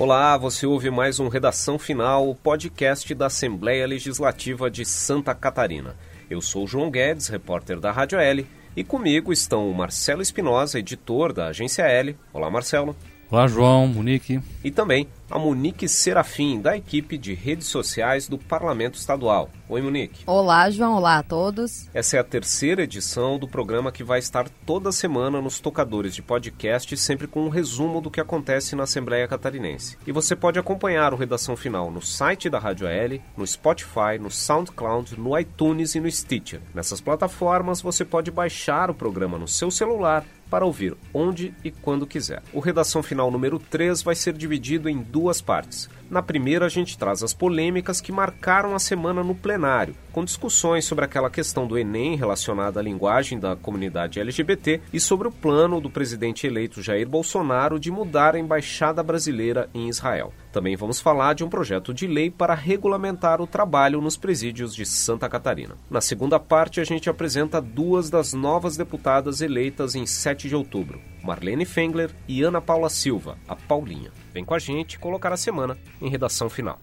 Olá, 0.00 0.36
você 0.36 0.64
ouve 0.64 0.92
mais 0.92 1.18
um 1.18 1.26
Redação 1.26 1.76
Final, 1.76 2.30
o 2.30 2.34
podcast 2.34 3.12
da 3.16 3.26
Assembleia 3.26 3.84
Legislativa 3.84 4.70
de 4.70 4.84
Santa 4.84 5.34
Catarina. 5.34 5.96
Eu 6.30 6.40
sou 6.40 6.68
João 6.68 6.88
Guedes, 6.88 7.26
repórter 7.26 7.80
da 7.80 7.90
Rádio 7.90 8.16
L, 8.16 8.46
e 8.76 8.84
comigo 8.84 9.32
estão 9.32 9.68
o 9.68 9.74
Marcelo 9.74 10.22
Espinosa, 10.22 10.78
editor 10.78 11.32
da 11.32 11.48
Agência 11.48 11.82
L. 11.82 12.16
Olá, 12.32 12.48
Marcelo. 12.48 12.94
Olá, 13.28 13.48
João, 13.48 13.88
Monique. 13.88 14.40
E 14.62 14.70
também 14.70 15.08
a 15.30 15.38
Monique 15.38 15.88
Serafim, 15.88 16.60
da 16.60 16.76
equipe 16.76 17.18
de 17.18 17.34
redes 17.34 17.66
sociais 17.66 18.28
do 18.28 18.38
Parlamento 18.38 18.94
Estadual. 18.94 19.50
Oi, 19.68 19.82
Monique. 19.82 20.22
Olá, 20.26 20.70
João. 20.70 20.94
Olá 20.94 21.18
a 21.18 21.22
todos. 21.22 21.86
Essa 21.92 22.16
é 22.16 22.20
a 22.20 22.24
terceira 22.24 22.84
edição 22.84 23.38
do 23.38 23.46
programa 23.46 23.92
que 23.92 24.02
vai 24.02 24.18
estar 24.18 24.48
toda 24.64 24.90
semana 24.90 25.42
nos 25.42 25.60
tocadores 25.60 26.14
de 26.14 26.22
podcast, 26.22 26.96
sempre 26.96 27.26
com 27.26 27.44
um 27.44 27.50
resumo 27.50 28.00
do 28.00 28.10
que 28.10 28.20
acontece 28.20 28.74
na 28.74 28.84
Assembleia 28.84 29.28
Catarinense. 29.28 29.98
E 30.06 30.12
você 30.12 30.34
pode 30.34 30.58
acompanhar 30.58 31.12
o 31.12 31.16
Redação 31.16 31.54
Final 31.56 31.90
no 31.90 32.00
site 32.00 32.48
da 32.48 32.58
Rádio 32.58 32.86
L, 32.86 33.20
no 33.36 33.46
Spotify, 33.46 34.18
no 34.18 34.30
SoundCloud, 34.30 35.20
no 35.20 35.38
iTunes 35.38 35.94
e 35.94 36.00
no 36.00 36.10
Stitcher. 36.10 36.60
Nessas 36.74 37.00
plataformas 37.00 37.82
você 37.82 38.04
pode 38.04 38.30
baixar 38.30 38.90
o 38.90 38.94
programa 38.94 39.36
no 39.36 39.46
seu 39.46 39.70
celular 39.70 40.24
para 40.50 40.64
ouvir 40.64 40.96
onde 41.12 41.54
e 41.62 41.70
quando 41.70 42.06
quiser. 42.06 42.42
O 42.52 42.60
Redação 42.60 43.02
Final 43.02 43.30
número 43.30 43.58
3 43.58 44.02
vai 44.02 44.14
ser 44.14 44.32
dividido 44.32 44.88
em 44.88 44.98
duas 44.98 45.17
partes. 45.40 45.88
Na 46.10 46.22
primeira, 46.22 46.64
a 46.64 46.68
gente 46.70 46.96
traz 46.96 47.22
as 47.22 47.34
polêmicas 47.34 48.00
que 48.00 48.10
marcaram 48.10 48.74
a 48.74 48.78
semana 48.78 49.22
no 49.22 49.34
plenário, 49.34 49.94
com 50.10 50.24
discussões 50.24 50.86
sobre 50.86 51.04
aquela 51.04 51.28
questão 51.28 51.66
do 51.66 51.76
Enem 51.76 52.16
relacionada 52.16 52.80
à 52.80 52.82
linguagem 52.82 53.38
da 53.38 53.54
comunidade 53.54 54.18
LGBT 54.18 54.80
e 54.90 54.98
sobre 54.98 55.28
o 55.28 55.32
plano 55.32 55.82
do 55.82 55.90
presidente 55.90 56.46
eleito 56.46 56.80
Jair 56.80 57.06
Bolsonaro 57.06 57.78
de 57.78 57.90
mudar 57.90 58.34
a 58.34 58.38
embaixada 58.38 59.02
brasileira 59.02 59.68
em 59.74 59.88
Israel. 59.88 60.32
Também 60.50 60.76
vamos 60.76 60.98
falar 60.98 61.34
de 61.34 61.44
um 61.44 61.48
projeto 61.50 61.92
de 61.92 62.06
lei 62.06 62.30
para 62.30 62.54
regulamentar 62.54 63.42
o 63.42 63.46
trabalho 63.46 64.00
nos 64.00 64.16
presídios 64.16 64.74
de 64.74 64.86
Santa 64.86 65.28
Catarina. 65.28 65.76
Na 65.90 66.00
segunda 66.00 66.40
parte, 66.40 66.80
a 66.80 66.84
gente 66.84 67.10
apresenta 67.10 67.60
duas 67.60 68.08
das 68.08 68.32
novas 68.32 68.78
deputadas 68.78 69.42
eleitas 69.42 69.94
em 69.94 70.06
7 70.06 70.48
de 70.48 70.56
outubro, 70.56 71.02
Marlene 71.22 71.66
Fengler 71.66 72.10
e 72.26 72.42
Ana 72.42 72.62
Paula 72.62 72.88
Silva, 72.88 73.36
a 73.46 73.54
Paulinha. 73.54 74.10
Vem 74.32 74.44
com 74.44 74.54
a 74.54 74.58
gente 74.58 74.98
colocar 74.98 75.32
a 75.32 75.36
semana 75.36 75.76
em 76.00 76.08
redação 76.08 76.48
final. 76.48 76.78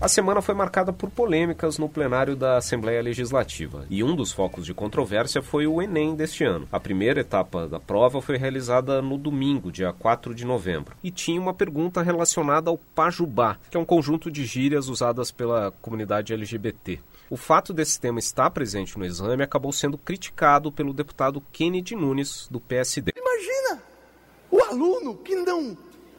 A 0.00 0.06
semana 0.06 0.40
foi 0.40 0.54
marcada 0.54 0.92
por 0.92 1.10
polêmicas 1.10 1.76
no 1.76 1.88
plenário 1.88 2.36
da 2.36 2.56
Assembleia 2.56 3.02
Legislativa, 3.02 3.84
e 3.90 4.04
um 4.04 4.14
dos 4.14 4.30
focos 4.30 4.64
de 4.64 4.72
controvérsia 4.72 5.42
foi 5.42 5.66
o 5.66 5.82
Enem 5.82 6.14
deste 6.14 6.44
ano. 6.44 6.68
A 6.70 6.78
primeira 6.78 7.20
etapa 7.20 7.66
da 7.66 7.80
prova 7.80 8.22
foi 8.22 8.36
realizada 8.36 9.02
no 9.02 9.18
domingo, 9.18 9.72
dia 9.72 9.92
4 9.92 10.36
de 10.36 10.44
novembro, 10.44 10.94
e 11.02 11.10
tinha 11.10 11.40
uma 11.40 11.52
pergunta 11.52 12.00
relacionada 12.00 12.70
ao 12.70 12.78
pajubá, 12.78 13.58
que 13.68 13.76
é 13.76 13.80
um 13.80 13.84
conjunto 13.84 14.30
de 14.30 14.44
gírias 14.44 14.88
usadas 14.88 15.32
pela 15.32 15.72
comunidade 15.82 16.32
LGBT. 16.32 17.00
O 17.30 17.36
fato 17.36 17.72
desse 17.72 18.00
tema 18.00 18.18
estar 18.18 18.50
presente 18.50 18.98
no 18.98 19.04
exame 19.04 19.42
acabou 19.42 19.72
sendo 19.72 19.98
criticado 19.98 20.72
pelo 20.72 20.94
deputado 20.94 21.42
Kennedy 21.52 21.94
Nunes, 21.94 22.48
do 22.50 22.60
PSD. 22.60 23.12
Imagina 23.16 23.82
o 24.50 24.62
aluno 24.62 25.16
que 25.18 25.34
não, 25.36 25.76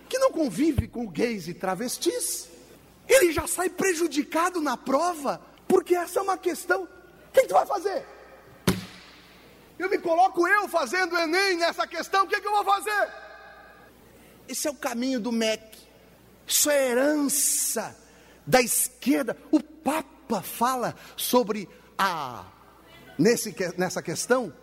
que 0.08 0.20
não 0.20 0.32
convive 0.32 0.88
com 0.88 1.08
gays 1.08 1.48
e 1.48 1.54
travestis 1.54 2.50
ele 3.10 3.32
já 3.32 3.48
sai 3.48 3.70
prejudicado 3.70 4.62
na 4.62 4.78
prova, 4.78 5.42
porque 5.68 5.96
essa 5.96 6.20
é 6.20 6.22
uma 6.22 6.38
questão. 6.38 6.84
O 6.84 7.32
que, 7.34 7.48
tu 7.48 7.56
vai 7.56 7.66
fazer? 7.66 8.06
Eu 9.80 9.90
me 9.90 9.98
coloco 9.98 10.48
eu 10.48 10.70
fazendo 10.70 11.18
Enem 11.18 11.58
nessa 11.58 11.88
questão, 11.88 12.26
o 12.26 12.28
que, 12.28 12.40
que 12.40 12.48
eu 12.48 12.52
vou 12.52 12.64
fazer? 12.64 13.10
Esse 14.48 14.68
é 14.68 14.72
o 14.72 14.76
caminho 14.76 15.20
do 15.20 15.32
MEC. 15.32 15.80
Isso 16.46 16.70
é 16.70 16.92
herança 16.92 17.96
da 18.46 18.62
esquerda. 18.62 19.36
O 19.52 19.62
Papa 19.62 20.19
fala 20.38 20.94
sobre 21.18 21.68
a 21.98 22.46
nesse, 23.18 23.56
nessa 23.78 24.02
questão 24.02 24.54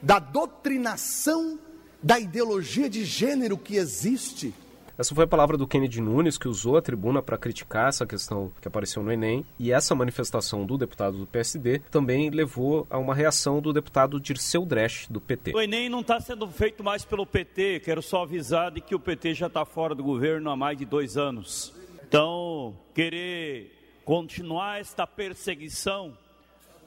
da 0.00 0.18
doutrinação 0.20 1.58
da 2.02 2.18
ideologia 2.18 2.88
de 2.88 3.04
gênero 3.04 3.58
que 3.58 3.76
existe 3.76 4.54
essa 5.00 5.14
foi 5.14 5.24
a 5.24 5.26
palavra 5.26 5.56
do 5.56 5.66
Kennedy 5.66 5.98
Nunes, 5.98 6.36
que 6.36 6.46
usou 6.46 6.76
a 6.76 6.82
tribuna 6.82 7.22
para 7.22 7.38
criticar 7.38 7.88
essa 7.88 8.04
questão 8.04 8.52
que 8.60 8.68
apareceu 8.68 9.02
no 9.02 9.10
Enem. 9.10 9.46
E 9.58 9.72
essa 9.72 9.94
manifestação 9.94 10.66
do 10.66 10.76
deputado 10.76 11.16
do 11.16 11.26
PSD 11.26 11.78
também 11.90 12.28
levou 12.28 12.86
a 12.90 12.98
uma 12.98 13.14
reação 13.14 13.62
do 13.62 13.72
deputado 13.72 14.20
Dirceu 14.20 14.66
Dresch, 14.66 15.06
do 15.08 15.18
PT. 15.18 15.54
O 15.54 15.60
Enem 15.62 15.88
não 15.88 16.00
está 16.00 16.20
sendo 16.20 16.46
feito 16.48 16.84
mais 16.84 17.02
pelo 17.02 17.24
PT. 17.24 17.80
Quero 17.80 18.02
só 18.02 18.24
avisar 18.24 18.70
de 18.70 18.82
que 18.82 18.94
o 18.94 19.00
PT 19.00 19.32
já 19.32 19.46
está 19.46 19.64
fora 19.64 19.94
do 19.94 20.04
governo 20.04 20.50
há 20.50 20.56
mais 20.56 20.76
de 20.76 20.84
dois 20.84 21.16
anos. 21.16 21.72
Então, 22.06 22.76
querer 22.92 23.79
continuar 24.04 24.80
esta 24.80 25.06
perseguição 25.06 26.16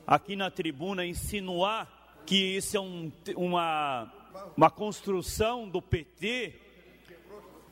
aqui 0.06 0.36
na 0.36 0.52
tribuna, 0.52 1.06
insinuar 1.06 1.88
que 2.26 2.58
isso 2.58 2.78
é 2.78 2.80
um, 2.80 3.12
uma, 3.36 4.12
uma 4.56 4.70
construção 4.70 5.68
do 5.68 5.82
PT 5.82 6.54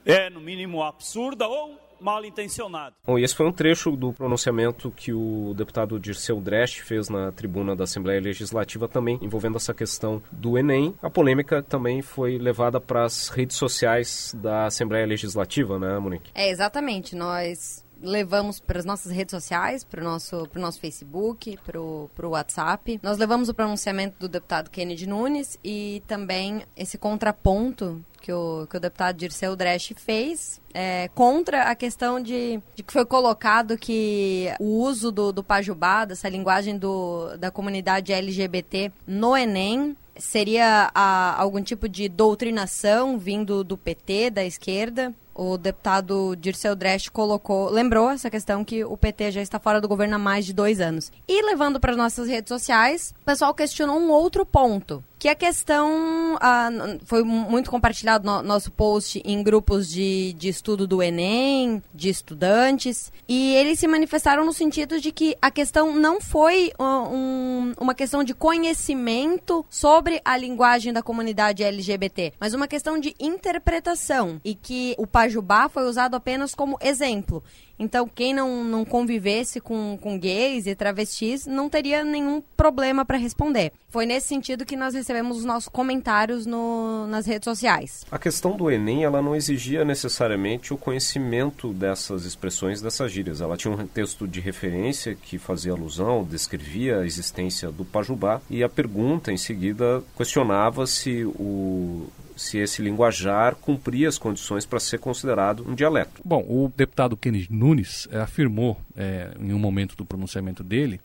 é, 0.06 0.30
no 0.30 0.41
mínimo, 0.41 0.84
absurda 0.84 1.47
ou 1.47 1.80
mal 2.01 2.25
intencionada. 2.25 2.96
Bom, 3.06 3.18
e 3.18 3.24
esse 3.24 3.35
foi 3.35 3.46
um 3.46 3.51
trecho 3.51 3.96
do 3.96 4.12
pronunciamento 4.12 4.90
que 4.90 5.13
o 5.13 5.53
deputado 5.56 6.00
Dirceu 6.00 6.41
Dresch 6.41 6.80
fez 6.80 7.07
na 7.07 7.31
tribuna 7.31 7.75
da 7.75 7.84
Assembleia 7.84 8.19
Legislativa 8.19 8.88
também 8.88 9.19
envolvendo 9.22 9.57
essa 9.57 9.74
questão 9.74 10.22
do 10.31 10.57
Enem. 10.57 10.96
A 11.01 11.09
polêmica 11.09 11.62
também 11.62 12.01
foi 12.01 12.40
levada 12.40 12.81
para 12.81 13.06
as 13.06 13.30
redes 13.30 13.56
sociais 13.56 14.35
da 14.35 14.66
Assembleia 14.66 15.06
Legislativa, 15.06 15.78
né, 15.78 16.00
Monique? 16.00 16.31
É, 16.34 16.50
exatamente. 16.50 17.16
Nós 17.16 17.85
levamos 18.01 18.59
para 18.59 18.79
as 18.79 18.85
nossas 18.85 19.12
redes 19.12 19.31
sociais, 19.31 19.84
para 19.84 20.01
o 20.01 20.03
nosso, 20.03 20.47
nosso 20.56 20.79
Facebook, 20.79 21.57
para 21.63 21.79
o 21.79 22.09
WhatsApp. 22.29 23.00
Nós 23.01 23.17
levamos 23.17 23.50
o 23.50 23.53
pronunciamento 23.53 24.16
do 24.19 24.28
deputado 24.28 24.69
Kennedy 24.69 25.07
Nunes 25.07 25.57
e 25.63 26.01
também 26.07 26.63
esse 26.75 26.97
contraponto 26.97 28.03
que 28.22 28.31
o, 28.31 28.67
que 28.69 28.78
o 28.78 28.79
deputado 28.79 29.17
Dirceu 29.17 29.56
Dresch 29.56 29.94
fez 29.95 30.62
é, 30.73 31.09
contra 31.09 31.63
a 31.63 31.75
questão 31.75 32.22
de, 32.22 32.62
de, 32.75 32.84
que 32.84 32.94
foi 32.94 33.06
colocado 33.06 33.78
que 33.78 34.53
o 34.59 34.83
uso 34.83 35.12
do, 35.12 35.31
do 35.31 35.44
pajubá, 35.44 36.06
dessa 36.06 36.29
linguagem 36.29 36.78
do, 36.78 37.35
da 37.38 37.50
comunidade 37.50 38.13
LGBT 38.13 38.91
no 39.07 39.35
Enem, 39.35 39.97
seria 40.16 40.91
a, 40.94 41.41
algum 41.41 41.62
tipo 41.62 41.89
de 41.89 42.07
doutrinação 42.07 43.18
vindo 43.18 43.63
do 43.63 43.78
PT, 43.78 44.29
da 44.29 44.44
esquerda 44.44 45.13
o 45.41 45.57
deputado 45.57 46.35
Dirceu 46.35 46.75
Dresch 46.75 47.09
colocou, 47.09 47.68
lembrou 47.72 48.12
essa 48.12 48.29
questão 48.29 48.63
que 48.63 48.85
o 48.85 48.96
PT 48.96 49.31
já 49.31 49.41
está 49.41 49.59
fora 49.59 49.81
do 49.81 49.88
governo 49.88 50.16
há 50.16 50.19
mais 50.19 50.46
de 50.46 50.53
dois 50.53 50.79
anos. 50.79 51.12
E 51.28 51.41
levando 51.41 51.79
para 51.79 51.91
as 51.91 51.97
nossas 51.97 52.28
redes 52.28 52.50
sociais, 52.50 53.12
o 53.24 53.25
pessoal 53.25 53.51
questionou 53.51 53.97
um 53.97 54.12
outro 54.12 54.46
ponto, 54.46 55.03
que 55.22 55.30
a 55.30 55.35
questão 55.35 56.35
ah, 56.41 56.69
foi 57.06 57.24
muito 57.24 57.69
compartilhado 57.69 58.25
no 58.25 58.41
nosso 58.41 58.72
post 58.72 59.22
em 59.24 59.44
grupos 59.44 59.88
de, 59.88 60.34
de 60.34 60.50
estudo 60.50 60.88
do 60.88 61.03
Enem, 61.03 61.80
de 61.94 62.09
estudantes, 62.09 63.12
e 63.30 63.53
eles 63.53 63.78
se 63.78 63.88
manifestaram 63.88 64.44
no 64.44 64.51
sentido 64.51 65.00
de 65.00 65.12
que 65.12 65.38
a 65.40 65.51
questão 65.51 65.96
não 65.96 66.19
foi 66.19 66.72
uh, 66.80 66.84
um, 66.84 67.72
uma 67.80 67.94
questão 67.94 68.24
de 68.24 68.34
conhecimento 68.34 69.63
sobre 69.69 70.19
a 70.25 70.35
linguagem 70.35 70.91
da 70.91 71.03
comunidade 71.03 71.63
LGBT, 71.63 72.34
mas 72.40 72.56
uma 72.56 72.68
questão 72.68 73.00
de 73.00 73.16
interpretação, 73.19 74.41
e 74.44 74.56
que 74.56 74.96
o 74.97 75.06
Pajubá 75.31 75.69
foi 75.69 75.84
usado 75.88 76.16
apenas 76.16 76.53
como 76.53 76.78
exemplo. 76.81 77.42
Então, 77.80 78.08
quem 78.08 78.31
não, 78.31 78.64
não 78.64 78.86
convivesse 78.86 79.60
com, 79.60 79.98
com 80.00 80.19
gays 80.19 80.68
e 80.68 80.75
travestis 80.75 81.48
não 81.48 81.68
teria 81.68 82.04
nenhum 82.04 82.44
problema 82.56 83.04
para 83.04 83.18
responder. 83.18 83.72
Foi 83.89 84.06
nesse 84.06 84.28
sentido 84.28 84.66
que 84.66 84.75
nós 84.75 84.94
recebemos 84.94 85.38
os 85.38 85.45
nossos 85.45 85.68
comentários 85.68 86.45
no, 86.45 87.07
nas 87.07 87.25
redes 87.25 87.45
sociais. 87.45 88.06
A 88.12 88.19
questão 88.19 88.56
do 88.56 88.69
Enem, 88.69 89.04
ela 89.04 89.22
não 89.22 89.36
exigia 89.36 89.83
necessariamente 89.83 90.74
o 90.74 90.78
conhecimento 90.78 91.74
dessas 91.74 92.24
expressões, 92.25 92.81
dessas 92.81 93.12
gírias. 93.12 93.42
Ela 93.42 93.57
tinha 93.57 93.74
um 93.74 93.88
texto 93.88 94.28
de 94.28 94.39
referência 94.39 95.16
que 95.16 95.39
fazia 95.39 95.72
alusão, 95.72 96.24
descrevia 96.24 97.00
a 97.00 97.06
existência 97.06 97.72
do 97.72 97.83
Pajubá, 97.83 98.42
e 98.48 98.63
a 98.63 98.69
pergunta 98.69 99.31
em 99.31 99.38
seguida 99.38 100.04
questionava 100.16 100.86
se 100.86 101.24
o 101.25 102.07
se 102.36 102.57
esse 102.57 102.81
linguajar 102.81 103.56
cumpria 103.56 104.10
as 104.10 104.18
condições 104.18 104.66
para 104.66 104.80
ser 104.80 105.00
considerado 105.00 105.68
um 105.68 105.75
dialeto. 105.75 106.22
Bom, 106.24 106.44
o 106.48 106.72
deputado 106.75 107.18
Kennedy 107.18 107.48
Nunes 107.50 108.07
é, 108.12 108.19
afirmou, 108.19 108.80
é, 108.95 109.31
em 109.39 109.54
um 109.54 109.60
momento 109.60 109.95
do 109.95 110.06
pronunciamento 110.06 110.63
dele, 110.63 111.00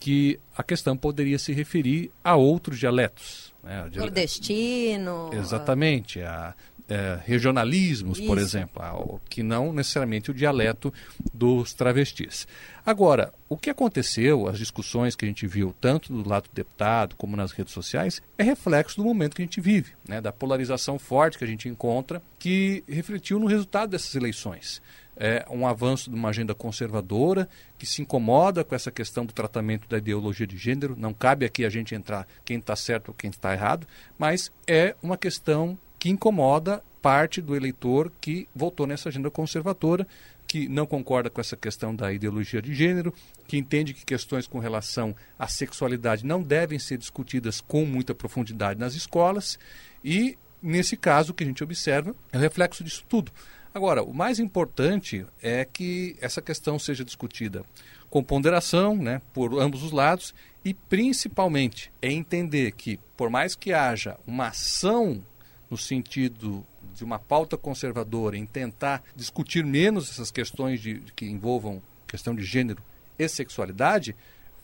que 0.00 0.38
a 0.56 0.62
questão 0.62 0.96
poderia 0.96 1.38
se 1.38 1.52
referir 1.52 2.10
a 2.22 2.36
outros 2.36 2.78
dialetos. 2.78 3.52
Né? 3.62 3.90
Nordestino. 3.96 5.30
Exatamente. 5.32 6.22
A, 6.22 6.54
é, 6.88 7.18
regionalismos, 7.24 8.18
Isso. 8.18 8.26
por 8.26 8.38
exemplo, 8.38 9.20
que 9.28 9.42
não 9.42 9.72
necessariamente 9.72 10.30
o 10.30 10.34
dialeto 10.34 10.92
dos 11.32 11.74
travestis. 11.74 12.46
Agora, 12.84 13.32
o 13.48 13.56
que 13.56 13.70
aconteceu, 13.70 14.48
as 14.48 14.58
discussões 14.58 15.14
que 15.14 15.24
a 15.24 15.28
gente 15.28 15.46
viu, 15.46 15.74
tanto 15.80 16.12
do 16.12 16.28
lado 16.28 16.44
do 16.44 16.54
deputado 16.54 17.14
como 17.16 17.36
nas 17.36 17.52
redes 17.52 17.74
sociais, 17.74 18.22
é 18.38 18.42
reflexo 18.42 18.96
do 18.96 19.04
momento 19.04 19.36
que 19.36 19.42
a 19.42 19.44
gente 19.44 19.60
vive, 19.60 19.92
né, 20.08 20.20
da 20.20 20.32
polarização 20.32 20.98
forte 20.98 21.36
que 21.36 21.44
a 21.44 21.48
gente 21.48 21.68
encontra, 21.68 22.22
que 22.38 22.82
refletiu 22.88 23.38
no 23.38 23.46
resultado 23.46 23.90
dessas 23.90 24.14
eleições 24.14 24.80
é, 25.18 25.44
um 25.50 25.66
avanço 25.66 26.08
de 26.08 26.16
uma 26.16 26.28
agenda 26.28 26.54
conservadora 26.54 27.48
que 27.76 27.84
se 27.84 28.00
incomoda 28.00 28.62
com 28.62 28.74
essa 28.74 28.90
questão 28.90 29.26
do 29.26 29.32
tratamento 29.32 29.88
da 29.88 29.98
ideologia 29.98 30.46
de 30.46 30.56
gênero. 30.56 30.94
Não 30.96 31.12
cabe 31.12 31.44
aqui 31.44 31.64
a 31.64 31.70
gente 31.70 31.94
entrar 31.94 32.26
quem 32.44 32.58
está 32.58 32.76
certo 32.76 33.08
ou 33.08 33.14
quem 33.14 33.28
está 33.28 33.52
errado, 33.52 33.86
mas 34.16 34.52
é 34.66 34.94
uma 35.02 35.16
questão 35.16 35.76
que 35.98 36.08
incomoda 36.08 36.82
parte 37.02 37.40
do 37.40 37.54
eleitor 37.54 38.12
que 38.20 38.48
votou 38.54 38.86
nessa 38.86 39.08
agenda 39.08 39.30
conservadora, 39.30 40.06
que 40.46 40.68
não 40.68 40.86
concorda 40.86 41.28
com 41.28 41.40
essa 41.40 41.56
questão 41.56 41.94
da 41.94 42.12
ideologia 42.12 42.62
de 42.62 42.74
gênero, 42.74 43.12
que 43.46 43.58
entende 43.58 43.92
que 43.92 44.04
questões 44.04 44.46
com 44.46 44.58
relação 44.58 45.14
à 45.38 45.46
sexualidade 45.46 46.24
não 46.24 46.42
devem 46.42 46.78
ser 46.78 46.96
discutidas 46.96 47.60
com 47.60 47.84
muita 47.84 48.14
profundidade 48.14 48.80
nas 48.80 48.94
escolas 48.94 49.58
e 50.02 50.38
nesse 50.62 50.96
caso 50.96 51.32
o 51.32 51.34
que 51.34 51.44
a 51.44 51.46
gente 51.46 51.62
observa 51.62 52.14
é 52.32 52.38
o 52.38 52.40
reflexo 52.40 52.82
disso 52.82 53.04
tudo. 53.08 53.30
Agora, 53.74 54.02
o 54.02 54.14
mais 54.14 54.38
importante 54.38 55.26
é 55.42 55.64
que 55.64 56.16
essa 56.20 56.40
questão 56.40 56.78
seja 56.78 57.04
discutida 57.04 57.62
com 58.08 58.24
ponderação, 58.24 58.96
né, 58.96 59.20
por 59.32 59.60
ambos 59.60 59.82
os 59.82 59.92
lados, 59.92 60.34
e 60.64 60.72
principalmente 60.72 61.92
é 62.00 62.10
entender 62.10 62.72
que, 62.72 62.98
por 63.16 63.28
mais 63.28 63.54
que 63.54 63.72
haja 63.72 64.16
uma 64.26 64.48
ação 64.48 65.22
no 65.70 65.76
sentido 65.76 66.64
de 66.94 67.04
uma 67.04 67.18
pauta 67.18 67.56
conservadora 67.56 68.36
em 68.36 68.46
tentar 68.46 69.02
discutir 69.14 69.64
menos 69.64 70.10
essas 70.10 70.30
questões 70.30 70.80
de, 70.80 71.00
que 71.14 71.26
envolvam 71.26 71.82
questão 72.06 72.34
de 72.34 72.42
gênero 72.42 72.82
e 73.18 73.28
sexualidade, 73.28 74.16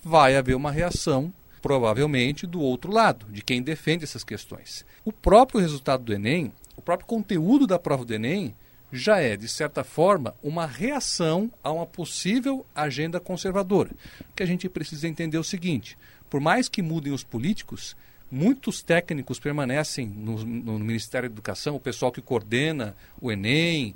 vai 0.03 0.37
haver 0.37 0.55
uma 0.55 0.73
reação 0.73 1.33
provavelmente 1.61 2.47
do 2.47 2.61
outro 2.61 2.93
lado, 2.93 3.27
de 3.31 3.43
quem 3.43 3.63
defende 3.63 4.05
essas 4.05 4.23
questões. 4.23 4.85
O 5.05 5.11
próprio 5.13 5.61
resultado 5.61 6.05
do 6.05 6.13
Enem, 6.13 6.53
o 6.77 6.83
próprio 6.83 7.07
conteúdo 7.07 7.67
da 7.67 7.79
prova 7.79 8.05
do 8.05 8.13
Enem 8.13 8.55
já 8.93 9.19
é, 9.19 9.37
de 9.37 9.49
certa 9.49 9.83
forma, 9.83 10.35
uma 10.43 10.67
reação 10.67 11.51
a 11.63 11.73
uma 11.73 11.87
possível 11.87 12.65
agenda 12.75 13.19
conservadora. 13.19 13.91
Que 14.37 14.43
a 14.43 14.47
gente 14.47 14.69
precisa 14.69 15.09
entender 15.09 15.39
o 15.39 15.45
seguinte: 15.45 15.99
por 16.31 16.41
mais 16.41 16.69
que 16.69 16.83
mudem 16.83 17.13
os 17.13 17.25
políticos, 17.25 17.97
muitos 18.35 18.83
técnicos 18.83 19.39
permanecem 19.39 20.07
no, 20.07 20.45
no 20.45 20.79
Ministério 20.81 21.29
da 21.29 21.35
Educação, 21.35 21.77
o 21.77 21.81
pessoal 21.81 22.11
que 22.11 22.21
coordena 22.21 22.97
o 23.21 23.31
Enem, 23.31 23.95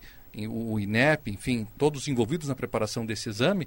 o 0.48 0.78
INEP, 0.78 1.32
enfim, 1.32 1.66
todos 1.76 2.06
envolvidos 2.06 2.46
na 2.46 2.54
preparação 2.54 3.04
desse 3.04 3.28
exame, 3.28 3.66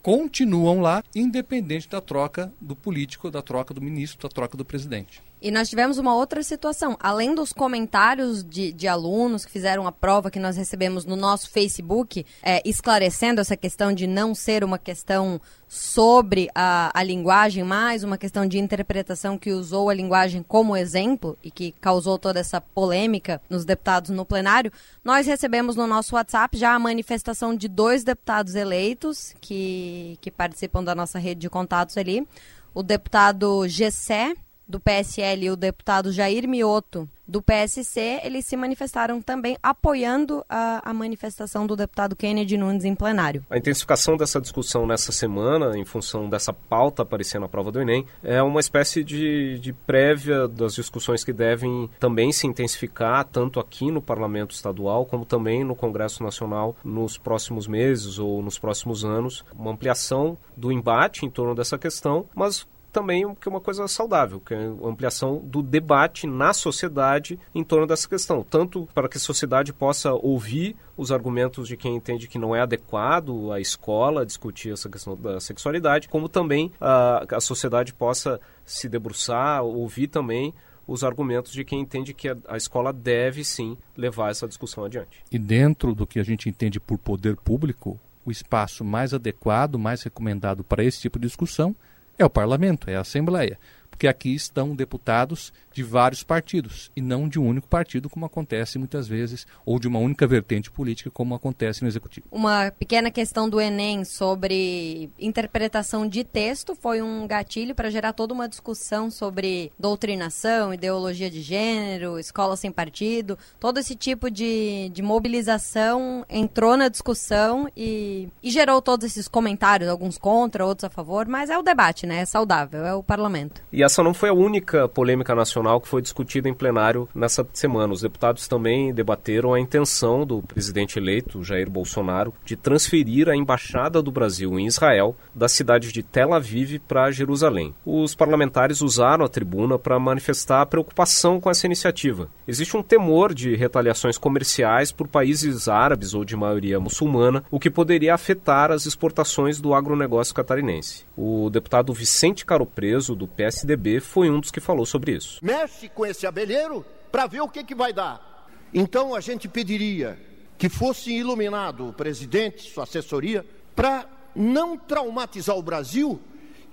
continuam 0.00 0.80
lá, 0.80 1.02
independente 1.14 1.88
da 1.88 2.00
troca 2.00 2.52
do 2.60 2.76
político, 2.76 3.30
da 3.30 3.42
troca 3.42 3.74
do 3.74 3.82
ministro, 3.82 4.28
da 4.28 4.32
troca 4.32 4.56
do 4.56 4.64
presidente. 4.64 5.20
E 5.42 5.50
nós 5.50 5.68
tivemos 5.68 5.98
uma 5.98 6.14
outra 6.14 6.40
situação. 6.44 6.96
Além 7.00 7.34
dos 7.34 7.52
comentários 7.52 8.44
de, 8.44 8.72
de 8.72 8.86
alunos 8.86 9.44
que 9.44 9.50
fizeram 9.50 9.88
a 9.88 9.90
prova 9.92 10.30
que 10.30 10.38
nós 10.38 10.56
recebemos 10.56 11.04
no 11.04 11.16
nosso 11.16 11.50
Facebook, 11.50 12.24
é, 12.40 12.62
esclarecendo 12.64 13.40
essa 13.40 13.56
questão 13.56 13.92
de 13.92 14.06
não 14.06 14.36
ser 14.36 14.62
uma 14.62 14.78
questão 14.78 15.40
sobre 15.66 16.48
a, 16.54 16.96
a 16.96 17.02
linguagem, 17.02 17.64
mas 17.64 18.04
uma 18.04 18.16
questão 18.16 18.46
de 18.46 18.56
interpretação 18.56 19.36
que 19.36 19.50
usou 19.50 19.90
a 19.90 19.94
linguagem 19.94 20.44
como 20.44 20.76
exemplo 20.76 21.36
e 21.42 21.50
que 21.50 21.72
causou 21.80 22.20
toda 22.20 22.38
essa 22.38 22.60
polêmica 22.60 23.42
nos 23.50 23.64
deputados 23.64 24.10
no 24.10 24.24
plenário, 24.24 24.70
nós 25.02 25.26
recebemos 25.26 25.74
no 25.74 25.88
nosso 25.88 26.14
WhatsApp 26.14 26.56
já 26.56 26.72
a 26.72 26.78
manifestação 26.78 27.52
de 27.52 27.66
dois 27.66 28.04
deputados 28.04 28.54
eleitos 28.54 29.34
que, 29.40 30.16
que 30.20 30.30
participam 30.30 30.84
da 30.84 30.94
nossa 30.94 31.18
rede 31.18 31.40
de 31.40 31.50
contatos 31.50 31.96
ali. 31.96 32.24
O 32.72 32.82
deputado 32.82 33.66
Gessé, 33.66 34.34
do 34.72 34.80
PSL 34.80 35.44
e 35.44 35.50
o 35.50 35.56
deputado 35.56 36.10
Jair 36.10 36.48
Mioto, 36.48 37.06
do 37.28 37.42
PSC, 37.42 38.20
eles 38.24 38.46
se 38.46 38.56
manifestaram 38.56 39.20
também 39.20 39.56
apoiando 39.62 40.44
a, 40.48 40.90
a, 40.90 40.94
manifestação 40.94 41.66
do 41.66 41.76
deputado 41.76 42.16
Kennedy 42.16 42.56
Nunes 42.56 42.84
em 42.84 42.94
plenário. 42.94 43.44
A 43.50 43.58
intensificação 43.58 44.16
dessa 44.16 44.40
discussão 44.40 44.86
nessa 44.86 45.12
semana, 45.12 45.78
em 45.78 45.84
função 45.84 46.28
dessa 46.28 46.52
pauta 46.52 47.02
aparecer 47.02 47.38
na 47.38 47.48
prova 47.48 47.70
do 47.70 47.80
Enem, 47.80 48.06
é 48.22 48.42
uma 48.42 48.60
espécie 48.60 49.04
de, 49.04 49.58
de 49.58 49.72
prévia 49.72 50.48
das 50.48 50.74
discussões 50.74 51.22
que 51.22 51.32
devem 51.32 51.88
também 52.00 52.32
se 52.32 52.46
intensificar, 52.46 53.24
tanto 53.26 53.60
aqui 53.60 53.90
no 53.90 54.02
Parlamento 54.02 54.54
Estadual, 54.54 55.06
como 55.06 55.24
também 55.24 55.64
no 55.64 55.76
Congresso 55.76 56.22
Nacional 56.22 56.74
nos 56.82 57.18
próximos 57.18 57.66
meses 57.66 58.18
ou 58.18 58.42
nos 58.42 58.58
próximos 58.58 59.04
anos. 59.04 59.44
Uma 59.54 59.70
ampliação 59.70 60.36
do 60.56 60.72
embate 60.72 61.24
em 61.24 61.30
torno 61.30 61.54
dessa 61.54 61.78
questão, 61.78 62.26
mas 62.34 62.66
também 62.92 63.34
que 63.34 63.48
é 63.48 63.50
uma 63.50 63.60
coisa 63.60 63.88
saudável, 63.88 64.38
que 64.38 64.54
é 64.54 64.58
a 64.58 64.88
ampliação 64.88 65.38
do 65.38 65.62
debate 65.62 66.26
na 66.26 66.52
sociedade 66.52 67.38
em 67.54 67.64
torno 67.64 67.86
dessa 67.86 68.08
questão, 68.08 68.44
tanto 68.48 68.86
para 68.94 69.08
que 69.08 69.16
a 69.16 69.20
sociedade 69.20 69.72
possa 69.72 70.12
ouvir 70.12 70.76
os 70.96 71.10
argumentos 71.10 71.66
de 71.66 71.76
quem 71.76 71.96
entende 71.96 72.28
que 72.28 72.38
não 72.38 72.54
é 72.54 72.60
adequado 72.60 73.50
a 73.50 73.58
escola 73.58 74.26
discutir 74.26 74.72
essa 74.72 74.88
questão 74.88 75.16
da 75.16 75.40
sexualidade, 75.40 76.08
como 76.08 76.28
também 76.28 76.70
a, 76.80 77.24
a 77.36 77.40
sociedade 77.40 77.94
possa 77.94 78.38
se 78.64 78.88
debruçar, 78.88 79.64
ouvir 79.64 80.08
também 80.08 80.54
os 80.86 81.02
argumentos 81.02 81.52
de 81.52 81.64
quem 81.64 81.80
entende 81.80 82.12
que 82.12 82.28
a, 82.28 82.36
a, 82.48 82.56
escola 82.56 82.92
deve 82.92 83.44
sim 83.44 83.78
levar 83.96 84.30
essa 84.30 84.46
discussão 84.46 84.84
adiante. 84.84 85.24
E 85.30 85.38
dentro 85.38 85.94
do 85.94 86.06
que 86.06 86.18
a 86.18 86.24
gente 86.24 86.48
entende 86.48 86.78
por 86.78 86.98
poder 86.98 87.36
público, 87.36 87.98
o 88.24 88.30
espaço 88.30 88.84
mais 88.84 89.14
adequado, 89.14 89.78
mais 89.78 90.02
recomendado 90.02 90.62
para 90.62 90.84
esse 90.84 91.00
tipo 91.00 91.18
de 91.18 91.26
discussão 91.26 91.74
é 92.18 92.24
o 92.24 92.30
parlamento, 92.30 92.88
é 92.88 92.96
a 92.96 93.00
Assembleia. 93.00 93.58
Porque 93.90 94.08
aqui 94.08 94.34
estão 94.34 94.74
deputados 94.74 95.52
de 95.72 95.82
vários 95.82 96.22
partidos 96.22 96.90
e 96.94 97.00
não 97.00 97.28
de 97.28 97.38
um 97.38 97.46
único 97.46 97.68
partido, 97.68 98.08
como 98.08 98.26
acontece 98.26 98.78
muitas 98.78 99.08
vezes, 99.08 99.46
ou 99.64 99.78
de 99.78 99.88
uma 99.88 99.98
única 99.98 100.26
vertente 100.26 100.70
política, 100.70 101.10
como 101.10 101.34
acontece 101.34 101.82
no 101.82 101.88
Executivo. 101.88 102.26
Uma 102.30 102.72
pequena 102.78 103.10
questão 103.10 103.48
do 103.48 103.60
Enem 103.60 104.04
sobre 104.04 105.10
interpretação 105.18 106.06
de 106.06 106.24
texto 106.24 106.74
foi 106.74 107.02
um 107.02 107.26
gatilho 107.26 107.74
para 107.74 107.90
gerar 107.90 108.12
toda 108.12 108.34
uma 108.34 108.48
discussão 108.48 109.10
sobre 109.10 109.72
doutrinação, 109.78 110.74
ideologia 110.74 111.30
de 111.30 111.40
gênero, 111.40 112.18
escola 112.18 112.56
sem 112.56 112.70
partido. 112.70 113.38
Todo 113.58 113.78
esse 113.78 113.94
tipo 113.94 114.30
de, 114.30 114.90
de 114.90 115.02
mobilização 115.02 116.24
entrou 116.28 116.76
na 116.76 116.88
discussão 116.88 117.68
e, 117.76 118.28
e 118.42 118.50
gerou 118.50 118.82
todos 118.82 119.06
esses 119.06 119.28
comentários, 119.28 119.88
alguns 119.88 120.18
contra, 120.18 120.66
outros 120.66 120.84
a 120.84 120.90
favor, 120.90 121.26
mas 121.26 121.50
é 121.50 121.58
o 121.58 121.62
debate, 121.62 122.06
né? 122.06 122.20
É 122.20 122.26
saudável, 122.26 122.84
é 122.84 122.94
o 122.94 123.02
parlamento. 123.02 123.62
E 123.72 123.82
essa 123.82 124.02
não 124.02 124.14
foi 124.14 124.28
a 124.28 124.34
única 124.34 124.88
polêmica 124.88 125.34
nacional 125.34 125.61
Nacional 125.62 125.80
que 125.80 125.88
foi 125.88 126.02
discutida 126.02 126.48
em 126.48 126.54
plenário 126.54 127.08
nessa 127.14 127.46
semana. 127.52 127.92
Os 127.92 128.00
deputados 128.00 128.48
também 128.48 128.92
debateram 128.92 129.54
a 129.54 129.60
intenção 129.60 130.26
do 130.26 130.42
presidente 130.42 130.98
eleito, 130.98 131.44
Jair 131.44 131.70
Bolsonaro, 131.70 132.34
de 132.44 132.56
transferir 132.56 133.28
a 133.28 133.36
embaixada 133.36 134.02
do 134.02 134.10
Brasil 134.10 134.58
em 134.58 134.66
Israel 134.66 135.16
da 135.32 135.48
cidade 135.48 135.92
de 135.92 136.02
Tel 136.02 136.34
Aviv 136.34 136.80
para 136.80 137.12
Jerusalém. 137.12 137.72
Os 137.86 138.14
parlamentares 138.14 138.80
usaram 138.80 139.24
a 139.24 139.28
tribuna 139.28 139.78
para 139.78 140.00
manifestar 140.00 140.62
a 140.62 140.66
preocupação 140.66 141.40
com 141.40 141.48
essa 141.48 141.66
iniciativa. 141.66 142.28
Existe 142.46 142.76
um 142.76 142.82
temor 142.82 143.32
de 143.32 143.54
retaliações 143.54 144.18
comerciais 144.18 144.90
por 144.90 145.06
países 145.06 145.68
árabes 145.68 146.12
ou 146.12 146.24
de 146.24 146.34
maioria 146.34 146.80
muçulmana, 146.80 147.44
o 147.50 147.60
que 147.60 147.70
poderia 147.70 148.14
afetar 148.14 148.72
as 148.72 148.84
exportações 148.84 149.60
do 149.60 149.74
agronegócio 149.74 150.34
catarinense. 150.34 151.04
O 151.16 151.48
deputado 151.50 151.92
Vicente 151.92 152.44
Caropreso, 152.44 153.14
do 153.14 153.28
PSDB, 153.28 154.00
foi 154.00 154.28
um 154.28 154.40
dos 154.40 154.50
que 154.50 154.60
falou 154.60 154.84
sobre 154.84 155.12
isso 155.12 155.40
mexe 155.52 155.88
com 155.90 156.06
esse 156.06 156.26
abelheiro 156.26 156.84
para 157.10 157.26
ver 157.26 157.42
o 157.42 157.48
que, 157.48 157.62
que 157.62 157.74
vai 157.74 157.92
dar. 157.92 158.48
Então 158.72 159.14
a 159.14 159.20
gente 159.20 159.46
pediria 159.48 160.18
que 160.56 160.68
fosse 160.68 161.12
iluminado 161.12 161.88
o 161.88 161.92
presidente, 161.92 162.70
sua 162.70 162.84
assessoria, 162.84 163.44
para 163.76 164.06
não 164.34 164.78
traumatizar 164.78 165.56
o 165.56 165.62
Brasil, 165.62 166.18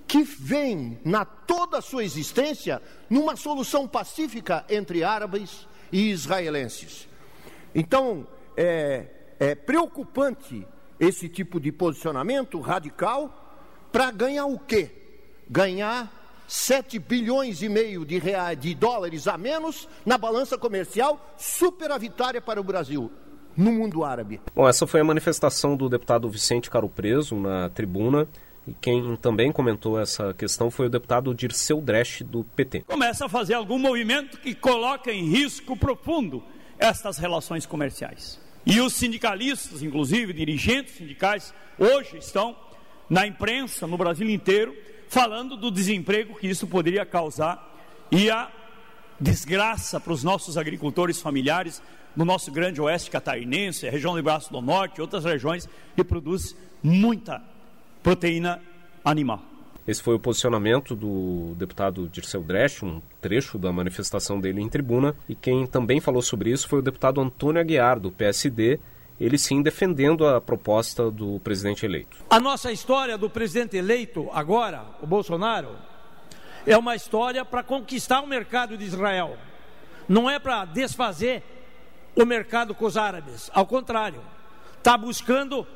que 0.08 0.22
vem 0.22 0.98
na 1.04 1.24
toda 1.24 1.78
a 1.78 1.82
sua 1.82 2.04
existência 2.04 2.80
numa 3.08 3.36
solução 3.36 3.86
pacífica 3.86 4.64
entre 4.68 5.04
árabes 5.04 5.68
e 5.92 6.10
israelenses. 6.10 7.06
Então 7.74 8.26
é, 8.56 9.06
é 9.38 9.54
preocupante 9.54 10.66
esse 10.98 11.28
tipo 11.28 11.60
de 11.60 11.70
posicionamento 11.70 12.58
radical 12.60 13.92
para 13.92 14.10
ganhar 14.10 14.46
o 14.46 14.58
quê? 14.58 14.90
Ganhar 15.48 16.19
7 16.50 16.98
bilhões 16.98 17.62
e 17.62 17.68
meio 17.68 18.04
de, 18.04 18.18
reais, 18.18 18.58
de 18.58 18.74
dólares 18.74 19.28
a 19.28 19.38
menos 19.38 19.88
na 20.04 20.18
balança 20.18 20.58
comercial 20.58 21.32
superavitária 21.36 22.40
para 22.40 22.60
o 22.60 22.64
Brasil 22.64 23.08
no 23.56 23.70
mundo 23.70 24.04
árabe. 24.04 24.40
Bom, 24.52 24.68
essa 24.68 24.84
foi 24.84 25.00
a 25.00 25.04
manifestação 25.04 25.76
do 25.76 25.88
deputado 25.88 26.28
Vicente 26.28 26.68
Caro 26.68 26.88
Preso 26.88 27.36
na 27.36 27.70
tribuna. 27.70 28.26
E 28.66 28.74
quem 28.74 29.14
também 29.14 29.52
comentou 29.52 29.96
essa 29.96 30.34
questão 30.34 30.72
foi 30.72 30.86
o 30.86 30.90
deputado 30.90 31.32
Dirceu 31.32 31.80
Dresch, 31.80 32.22
do 32.22 32.42
PT. 32.42 32.80
Começa 32.80 33.26
a 33.26 33.28
fazer 33.28 33.54
algum 33.54 33.78
movimento 33.78 34.36
que 34.38 34.52
coloca 34.52 35.12
em 35.12 35.30
risco 35.30 35.76
profundo 35.76 36.42
estas 36.80 37.16
relações 37.16 37.64
comerciais. 37.64 38.40
E 38.66 38.80
os 38.80 38.94
sindicalistas, 38.94 39.84
inclusive 39.84 40.32
dirigentes 40.32 40.94
sindicais, 40.94 41.54
hoje 41.78 42.18
estão 42.18 42.56
na 43.08 43.24
imprensa 43.24 43.86
no 43.86 43.96
Brasil 43.96 44.28
inteiro 44.28 44.74
falando 45.10 45.56
do 45.56 45.72
desemprego 45.72 46.36
que 46.36 46.46
isso 46.46 46.68
poderia 46.68 47.04
causar 47.04 47.68
e 48.12 48.30
a 48.30 48.48
desgraça 49.20 50.00
para 50.00 50.12
os 50.12 50.22
nossos 50.22 50.56
agricultores 50.56 51.20
familiares 51.20 51.82
no 52.16 52.24
nosso 52.24 52.50
grande 52.52 52.80
oeste 52.80 53.10
catarinense, 53.10 53.88
região 53.88 54.14
do 54.14 54.22
Braço 54.22 54.52
do 54.52 54.62
Norte, 54.62 55.00
outras 55.00 55.24
regiões 55.24 55.68
que 55.96 56.04
produzem 56.04 56.56
muita 56.80 57.42
proteína 58.04 58.62
animal. 59.04 59.42
Esse 59.86 60.00
foi 60.00 60.14
o 60.14 60.20
posicionamento 60.20 60.94
do 60.94 61.54
deputado 61.56 62.08
Dirceu 62.08 62.42
Dresch, 62.42 62.84
um 62.84 63.02
trecho 63.20 63.58
da 63.58 63.72
manifestação 63.72 64.40
dele 64.40 64.60
em 64.60 64.68
tribuna. 64.68 65.16
E 65.28 65.34
quem 65.34 65.66
também 65.66 65.98
falou 65.98 66.22
sobre 66.22 66.50
isso 66.50 66.68
foi 66.68 66.78
o 66.78 66.82
deputado 66.82 67.20
Antônio 67.20 67.60
Aguiar, 67.60 67.98
do 67.98 68.12
PSD, 68.12 68.78
ele 69.20 69.36
sim 69.36 69.60
defendendo 69.60 70.26
a 70.26 70.40
proposta 70.40 71.10
do 71.10 71.38
presidente 71.40 71.84
eleito. 71.84 72.16
A 72.30 72.40
nossa 72.40 72.72
história 72.72 73.18
do 73.18 73.28
presidente 73.28 73.76
eleito, 73.76 74.30
agora, 74.32 74.82
o 75.02 75.06
Bolsonaro, 75.06 75.76
é 76.66 76.76
uma 76.76 76.96
história 76.96 77.44
para 77.44 77.62
conquistar 77.62 78.22
o 78.22 78.26
mercado 78.26 78.78
de 78.78 78.84
Israel. 78.84 79.36
Não 80.08 80.28
é 80.28 80.38
para 80.38 80.64
desfazer 80.64 81.42
o 82.16 82.24
mercado 82.24 82.74
com 82.74 82.86
os 82.86 82.96
árabes. 82.96 83.50
Ao 83.52 83.66
contrário, 83.66 84.22
está 84.78 84.96
buscando 84.96 85.66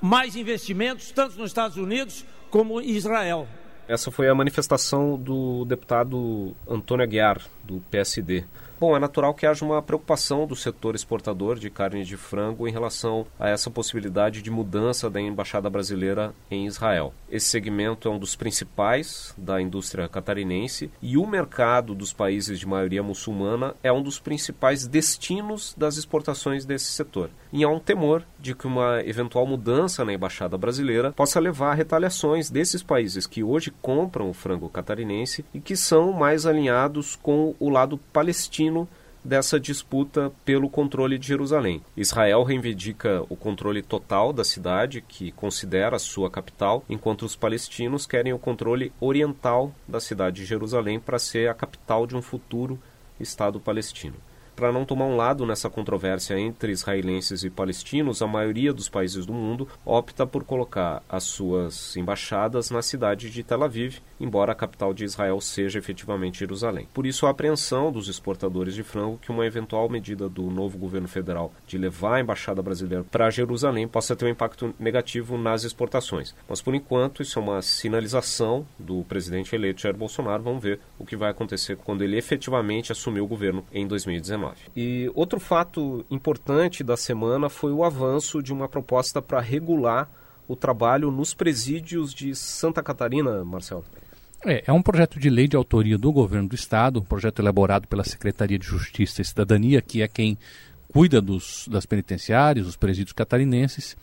mais 0.00 0.34
investimentos, 0.34 1.10
tanto 1.10 1.38
nos 1.38 1.50
Estados 1.50 1.76
Unidos 1.76 2.24
como 2.50 2.80
em 2.80 2.90
Israel. 2.90 3.46
Essa 3.86 4.10
foi 4.10 4.28
a 4.28 4.34
manifestação 4.34 5.16
do 5.18 5.64
deputado 5.64 6.56
Antônio 6.68 7.04
Aguiar, 7.04 7.40
do 7.62 7.80
PSD. 7.90 8.44
Bom, 8.78 8.94
é 8.94 9.00
natural 9.00 9.32
que 9.32 9.46
haja 9.46 9.64
uma 9.64 9.80
preocupação 9.80 10.46
do 10.46 10.54
setor 10.54 10.94
exportador 10.94 11.58
de 11.58 11.70
carne 11.70 12.04
de 12.04 12.14
frango 12.14 12.68
em 12.68 12.70
relação 12.70 13.26
a 13.40 13.48
essa 13.48 13.70
possibilidade 13.70 14.42
de 14.42 14.50
mudança 14.50 15.08
da 15.08 15.18
embaixada 15.18 15.70
brasileira 15.70 16.34
em 16.50 16.66
Israel. 16.66 17.14
Esse 17.30 17.46
segmento 17.46 18.06
é 18.06 18.10
um 18.10 18.18
dos 18.18 18.36
principais 18.36 19.34
da 19.38 19.62
indústria 19.62 20.06
catarinense 20.08 20.90
e 21.00 21.16
o 21.16 21.26
mercado 21.26 21.94
dos 21.94 22.12
países 22.12 22.60
de 22.60 22.68
maioria 22.68 23.02
muçulmana 23.02 23.74
é 23.82 23.90
um 23.90 24.02
dos 24.02 24.18
principais 24.18 24.86
destinos 24.86 25.74
das 25.74 25.96
exportações 25.96 26.66
desse 26.66 26.92
setor. 26.92 27.30
E 27.50 27.64
há 27.64 27.70
um 27.70 27.80
temor 27.80 28.24
de 28.38 28.54
que 28.54 28.66
uma 28.66 29.00
eventual 29.06 29.46
mudança 29.46 30.04
na 30.04 30.12
embaixada 30.12 30.58
brasileira 30.58 31.12
possa 31.12 31.40
levar 31.40 31.70
a 31.70 31.74
retaliações 31.74 32.50
desses 32.50 32.82
países 32.82 33.26
que 33.26 33.42
hoje 33.42 33.72
compram 33.80 34.28
o 34.28 34.34
frango 34.34 34.68
catarinense 34.68 35.46
e 35.54 35.60
que 35.60 35.76
são 35.76 36.12
mais 36.12 36.44
alinhados 36.44 37.16
com 37.16 37.54
o 37.58 37.70
lado 37.70 37.96
palestino 38.12 38.65
dessa 39.26 39.58
disputa 39.58 40.32
pelo 40.44 40.70
controle 40.70 41.18
de 41.18 41.26
Jerusalém. 41.26 41.82
Israel 41.96 42.44
reivindica 42.44 43.24
o 43.28 43.36
controle 43.36 43.82
total 43.82 44.32
da 44.32 44.44
cidade, 44.44 45.00
que 45.00 45.32
considera 45.32 45.98
sua 45.98 46.30
capital, 46.30 46.84
enquanto 46.88 47.22
os 47.22 47.34
palestinos 47.34 48.06
querem 48.06 48.32
o 48.32 48.38
controle 48.38 48.92
oriental 49.00 49.74
da 49.86 50.00
cidade 50.00 50.36
de 50.36 50.44
Jerusalém 50.44 51.00
para 51.00 51.18
ser 51.18 51.50
a 51.50 51.54
capital 51.54 52.06
de 52.06 52.16
um 52.16 52.22
futuro 52.22 52.78
Estado 53.18 53.58
palestino 53.58 54.16
para 54.56 54.72
não 54.72 54.86
tomar 54.86 55.04
um 55.04 55.16
lado 55.16 55.44
nessa 55.44 55.68
controvérsia 55.68 56.40
entre 56.40 56.72
israelenses 56.72 57.44
e 57.44 57.50
palestinos, 57.50 58.22
a 58.22 58.26
maioria 58.26 58.72
dos 58.72 58.88
países 58.88 59.26
do 59.26 59.34
mundo 59.34 59.68
opta 59.84 60.26
por 60.26 60.42
colocar 60.44 61.02
as 61.08 61.24
suas 61.24 61.94
embaixadas 61.94 62.70
na 62.70 62.80
cidade 62.80 63.28
de 63.28 63.42
Tel 63.42 63.62
Aviv, 63.62 63.98
embora 64.20 64.52
a 64.52 64.54
capital 64.54 64.92
de 64.92 65.04
Israel 65.04 65.40
seja 65.40 65.78
efetivamente 65.78 66.38
Jerusalém. 66.38 66.88
Por 66.92 67.06
isso, 67.06 67.26
a 67.26 67.30
apreensão 67.30 67.92
dos 67.92 68.08
exportadores 68.08 68.74
de 68.74 68.82
frango 68.82 69.18
que 69.18 69.30
uma 69.30 69.46
eventual 69.46 69.88
medida 69.88 70.28
do 70.28 70.44
novo 70.44 70.78
governo 70.78 71.08
federal 71.08 71.52
de 71.66 71.78
levar 71.78 72.16
a 72.16 72.20
embaixada 72.20 72.62
brasileira 72.62 73.04
para 73.04 73.30
Jerusalém 73.30 73.86
possa 73.86 74.16
ter 74.16 74.24
um 74.24 74.30
impacto 74.30 74.74
negativo 74.78 75.36
nas 75.38 75.64
exportações. 75.64 76.34
Mas, 76.48 76.60
por 76.60 76.74
enquanto, 76.74 77.22
isso 77.22 77.38
é 77.38 77.42
uma 77.42 77.62
sinalização 77.62 78.66
do 78.78 79.04
presidente 79.04 79.54
eleito 79.54 79.82
Jair 79.82 79.96
Bolsonaro. 79.96 80.42
Vamos 80.42 80.62
ver 80.62 80.80
o 80.98 81.04
que 81.04 81.16
vai 81.16 81.30
acontecer 81.30 81.76
quando 81.76 82.02
ele 82.02 82.16
efetivamente 82.16 82.92
assumir 82.92 83.20
o 83.20 83.26
governo 83.26 83.64
em 83.72 83.86
2019. 83.86 84.56
E 84.74 85.10
outro 85.14 85.38
fato 85.40 86.04
importante 86.10 86.82
da 86.82 86.96
semana 86.96 87.48
foi 87.48 87.72
o 87.72 87.84
avanço 87.84 88.42
de 88.42 88.52
uma 88.52 88.68
proposta 88.68 89.20
para 89.20 89.40
regular 89.40 90.08
o 90.48 90.54
trabalho 90.54 91.10
nos 91.10 91.34
presídios 91.34 92.14
de 92.14 92.34
Santa 92.34 92.82
Catarina, 92.82 93.44
Marcelo. 93.44 93.84
É, 94.44 94.64
é 94.66 94.72
um 94.72 94.82
projeto 94.82 95.18
de 95.18 95.30
lei 95.30 95.48
de 95.48 95.56
autoria 95.56 95.96
do 95.96 96.12
governo 96.12 96.48
do 96.48 96.54
estado, 96.54 97.00
um 97.00 97.04
projeto 97.04 97.40
elaborado 97.40 97.88
pela 97.88 98.04
Secretaria 98.04 98.58
de 98.58 98.66
Justiça 98.66 99.22
e 99.22 99.24
Cidadania, 99.24 99.80
que 99.80 100.02
é 100.02 100.08
quem 100.08 100.38
cuida 100.92 101.20
dos, 101.20 101.66
das 101.70 101.86
penitenciárias, 101.86 102.66
dos 102.66 102.76
presídios 102.76 103.12
catarinenses, 103.12 103.96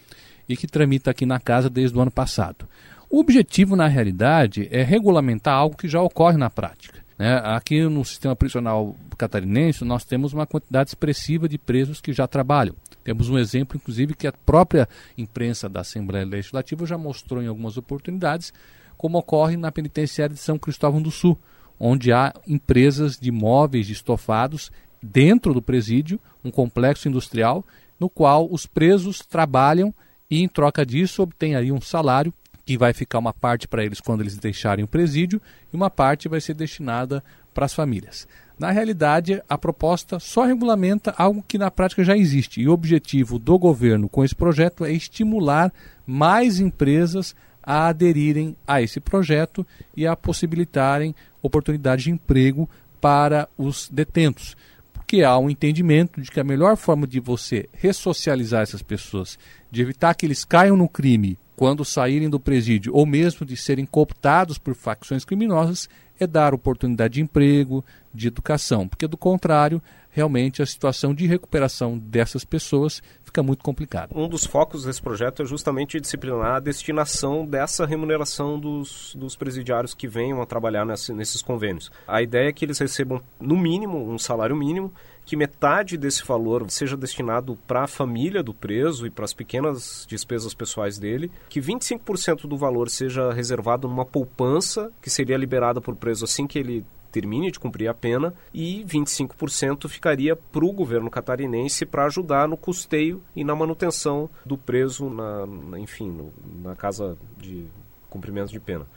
e 0.47 0.57
que 0.57 0.67
tramita 0.67 1.11
aqui 1.11 1.25
na 1.25 1.39
casa 1.39 1.69
desde 1.69 1.97
o 1.97 2.01
ano 2.01 2.11
passado. 2.11 2.67
O 3.09 3.19
objetivo, 3.19 3.75
na 3.75 3.87
realidade, 3.87 4.67
é 4.71 4.81
regulamentar 4.81 5.53
algo 5.53 5.77
que 5.77 5.87
já 5.87 6.01
ocorre 6.01 6.37
na 6.37 6.49
prática. 6.49 7.03
Né? 7.17 7.39
Aqui 7.43 7.81
no 7.83 8.03
sistema 8.03 8.35
prisional 8.35 8.95
catarinense, 9.17 9.85
nós 9.85 10.03
temos 10.03 10.33
uma 10.33 10.47
quantidade 10.47 10.89
expressiva 10.89 11.47
de 11.47 11.57
presos 11.57 12.01
que 12.01 12.11
já 12.11 12.27
trabalham. 12.27 12.75
Temos 13.03 13.29
um 13.29 13.37
exemplo, 13.37 13.77
inclusive, 13.77 14.15
que 14.15 14.27
a 14.27 14.31
própria 14.31 14.87
imprensa 15.17 15.69
da 15.69 15.81
Assembleia 15.81 16.25
Legislativa 16.25 16.85
já 16.85 16.97
mostrou 16.97 17.41
em 17.41 17.47
algumas 17.47 17.77
oportunidades, 17.77 18.53
como 18.97 19.17
ocorre 19.17 19.57
na 19.57 19.71
penitenciária 19.71 20.33
de 20.33 20.41
São 20.41 20.57
Cristóvão 20.57 21.01
do 21.01 21.12
Sul, 21.12 21.38
onde 21.79 22.12
há 22.12 22.33
empresas 22.47 23.17
de 23.17 23.31
móveis 23.31 23.88
de 23.88 23.93
estofados 23.93 24.71
dentro 25.01 25.53
do 25.53 25.62
presídio, 25.62 26.19
um 26.43 26.51
complexo 26.51 27.09
industrial, 27.09 27.65
no 28.00 28.09
qual 28.09 28.47
os 28.50 28.65
presos 28.65 29.19
trabalham 29.19 29.93
e, 30.29 30.41
em 30.41 30.47
troca 30.47 30.85
disso, 30.85 31.21
obtêm 31.21 31.55
aí 31.55 31.71
um 31.71 31.81
salário 31.81 32.33
que 32.65 32.77
vai 32.77 32.93
ficar 32.93 33.19
uma 33.19 33.33
parte 33.33 33.67
para 33.67 33.83
eles 33.83 34.00
quando 34.00 34.21
eles 34.21 34.38
deixarem 34.38 34.85
o 34.85 34.88
presídio 34.88 35.41
e 35.71 35.75
uma 35.75 35.89
parte 35.89 36.29
vai 36.29 36.39
ser 36.39 36.53
destinada 36.53 37.23
para 37.53 37.65
as 37.65 37.73
famílias. 37.73 38.27
Na 38.57 38.71
realidade, 38.71 39.41
a 39.50 39.57
proposta 39.57 40.19
só 40.19 40.45
regulamenta 40.45 41.13
algo 41.17 41.43
que 41.47 41.57
na 41.57 41.71
prática 41.71 42.03
já 42.03 42.15
existe. 42.15 42.62
E 42.62 42.67
o 42.67 42.71
objetivo 42.71 43.38
do 43.38 43.57
governo 43.57 44.07
com 44.07 44.23
esse 44.23 44.35
projeto 44.35 44.85
é 44.85 44.91
estimular 44.91 45.73
mais 46.05 46.59
empresas 46.59 47.35
a 47.63 47.88
aderirem 47.88 48.55
a 48.67 48.82
esse 48.82 49.00
projeto 49.00 49.65
e 49.96 50.05
a 50.05 50.15
possibilitarem 50.15 51.15
oportunidades 51.41 52.03
de 52.03 52.12
emprego 52.12 52.70
para 53.00 53.48
os 53.58 53.89
detentos. 53.89 54.55
Porque 54.93 55.24
há 55.24 55.38
um 55.38 55.50
entendimento 55.50 56.22
de 56.22 56.29
que 56.29 56.39
a 56.39 56.43
melhor 56.43 56.77
forma 56.77 57.08
de 57.08 57.20
você 57.20 57.67
ressocializar 57.74 58.62
essas 58.62 58.82
pessoas, 58.82 59.38
de 59.72 59.82
evitar 59.82 60.13
que 60.13 60.25
eles 60.25 60.43
caiam 60.43 60.77
no 60.77 60.89
crime 60.89 61.38
quando 61.55 61.86
saírem 61.86 62.29
do 62.29 62.39
presídio 62.39 62.93
ou 62.95 63.05
mesmo 63.05 63.45
de 63.45 63.55
serem 63.55 63.86
cooptados 63.86 64.57
por 64.57 64.74
facções 64.74 65.25
criminosas, 65.25 65.89
é 66.19 66.27
dar 66.27 66.53
oportunidade 66.53 67.15
de 67.15 67.22
emprego, 67.22 67.83
de 68.13 68.27
educação, 68.27 68.88
porque 68.88 69.07
do 69.07 69.17
contrário, 69.17 69.81
realmente 70.10 70.62
a 70.62 70.65
situação 70.65 71.13
de 71.13 71.25
recuperação 71.25 71.98
dessas 71.98 72.45
pessoas 72.45 73.01
fica 73.24 73.41
muito 73.41 73.63
complicada. 73.63 74.13
Um 74.15 74.29
dos 74.29 74.45
focos 74.45 74.86
desse 74.86 75.01
projeto 75.01 75.41
é 75.41 75.45
justamente 75.45 76.00
disciplinar 76.00 76.55
a 76.55 76.60
destinação 76.60 77.45
dessa 77.45 77.86
remuneração 77.86 78.60
dos, 78.60 79.15
dos 79.15 79.36
presidiários 79.36 79.95
que 79.95 80.07
venham 80.07 80.41
a 80.41 80.45
trabalhar 80.45 80.86
nesse, 80.86 81.12
nesses 81.13 81.41
convênios. 81.41 81.91
A 82.07 82.22
ideia 82.22 82.50
é 82.50 82.53
que 82.53 82.63
eles 82.63 82.77
recebam, 82.77 83.22
no 83.39 83.57
mínimo, 83.57 83.98
um 83.98 84.19
salário 84.19 84.55
mínimo 84.55 84.93
que 85.25 85.36
metade 85.36 85.98
desse 85.98 86.25
valor 86.25 86.70
seja 86.70 86.98
destinado 86.98 87.58
para 87.68 87.84
a 87.84 87.88
família 87.88 88.44
do 88.44 88.53
preso 88.53 89.06
e 89.06 89.10
para 89.10 89.25
as 89.25 89.34
pequenas 89.34 90.06
despesas 90.08 90.53
pessoais 90.53 90.98
dele, 90.98 91.32
que 91.50 91.62
25% 91.62 92.48
do 92.48 92.58
valor 92.58 92.89
seja 92.89 93.32
reservado 93.32 93.88
numa 93.88 94.06
poupança 94.06 94.92
que 95.01 95.10
seria 95.10 95.38
liberada 95.38 95.82
por 95.82 95.96
preso 95.96 96.25
assim 96.25 96.48
que 96.48 96.60
ele 96.60 96.86
termine 97.12 97.51
de 97.51 97.60
cumprir 97.60 97.88
a 97.88 97.94
pena 97.94 98.34
e 98.51 98.84
25% 98.86 99.88
ficaria 99.88 100.36
para 100.36 100.65
o 100.65 100.74
governo 100.74 101.12
catarinense 101.12 101.86
para 101.86 102.06
ajudar 102.06 102.48
no 102.48 102.58
custeio 102.58 103.22
e 103.36 103.44
na 103.44 103.56
manutenção 103.56 104.27
do 104.44 104.58
preso 104.58 105.10
na 105.12 105.77
enfim, 105.77 106.10
no, 106.10 106.34
na 106.63 106.75
casa 106.75 107.15
de 107.38 107.68
cumprimento 108.10 108.51
de 108.51 108.60
pena. 108.60 108.88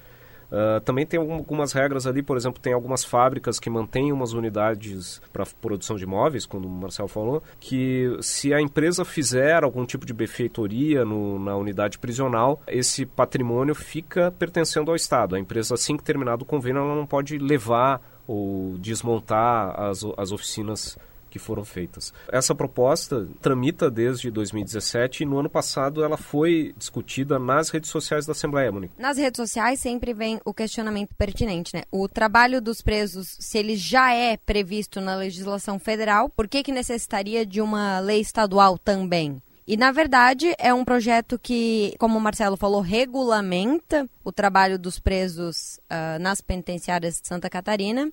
Uh, 0.51 0.81
também 0.81 1.05
tem 1.05 1.19
algumas 1.19 1.73
regras 1.73 2.07
ali, 2.07 2.23
por 2.23 2.37
exemplo, 2.37 2.61
tem 2.61 2.73
algumas 2.73 3.05
fábricas 3.05 3.59
que 3.59 3.69
mantêm 3.69 4.13
umas 4.13 4.33
unidades 4.33 5.21
para 5.33 5.45
produção 5.61 5.97
de 5.97 6.05
imóveis, 6.05 6.47
como 6.47 6.67
o 6.67 6.71
Marcel 6.71 7.09
falou, 7.09 7.43
que 7.59 8.17
se 8.21 8.55
a 8.55 8.61
empresa 8.61 9.05
fizer 9.05 9.65
algum 9.65 9.85
tipo 9.85 10.07
de 10.07 10.13
benfeitoria 10.13 11.05
no, 11.05 11.39
na 11.39 11.57
unidade 11.57 11.99
prisional, 11.99 12.61
esse 12.67 13.05
patrimônio 13.05 13.75
fica 13.75 14.31
pertencendo 14.33 14.91
ao 14.91 14.97
Estado. 14.97 15.35
A 15.35 15.41
empresa, 15.41 15.75
assim 15.75 15.97
que 15.97 16.05
terminado 16.05 16.43
o 16.43 16.47
convênio, 16.47 16.83
ela 16.83 16.95
não 16.95 17.07
pode 17.07 17.39
levar 17.39 18.01
ou 18.27 18.77
desmontar 18.79 19.79
as, 19.81 20.05
as 20.17 20.33
oficinas 20.33 20.99
que 21.37 21.39
foram 21.39 21.65
feitas. 21.65 22.13
Essa 22.33 22.55
proposta 22.55 23.29
tramita 23.43 23.91
desde 23.91 24.31
2017 24.31 25.23
e 25.23 25.27
no 25.27 25.39
ano 25.39 25.51
passado 25.51 26.03
ela 26.03 26.17
foi 26.17 26.75
discutida 26.77 27.39
nas 27.39 27.69
redes 27.69 27.91
sociais 27.91 28.25
da 28.25 28.33
Assembleia, 28.33 28.73
Monique. 28.73 28.95
Nas 28.99 29.19
redes 29.19 29.37
sociais 29.37 29.79
sempre 29.79 30.15
vem 30.15 30.41
o 30.45 30.55
questionamento 30.55 31.15
pertinente, 31.15 31.75
né? 31.75 31.83
O 31.91 32.09
trabalho 32.09 32.61
dos 32.61 32.81
presos, 32.81 33.37
se 33.39 33.59
ele 33.59 33.77
já 33.77 34.13
é 34.15 34.37
previsto 34.39 35.01
na 35.01 35.15
legislação 35.15 35.79
federal, 35.79 36.31
por 36.31 36.49
que 36.49 36.63
que 36.63 36.73
necessitaria 36.73 37.45
de 37.45 37.61
uma 37.61 38.01
lei 38.01 38.21
estadual 38.21 38.79
também? 38.79 39.43
E, 39.67 39.77
na 39.77 39.91
verdade, 39.91 40.55
é 40.59 40.73
um 40.73 40.85
projeto 40.85 41.39
que, 41.39 41.95
como 41.99 42.17
o 42.17 42.21
Marcelo 42.21 42.57
falou, 42.57 42.81
regulamenta 42.81 44.09
o 44.25 44.31
trabalho 44.31 44.79
dos 44.79 45.01
presos 45.01 45.81
uh, 45.91 46.21
nas 46.21 46.41
penitenciárias 46.41 47.21
de 47.21 47.27
Santa 47.27 47.51
Catarina 47.51 48.11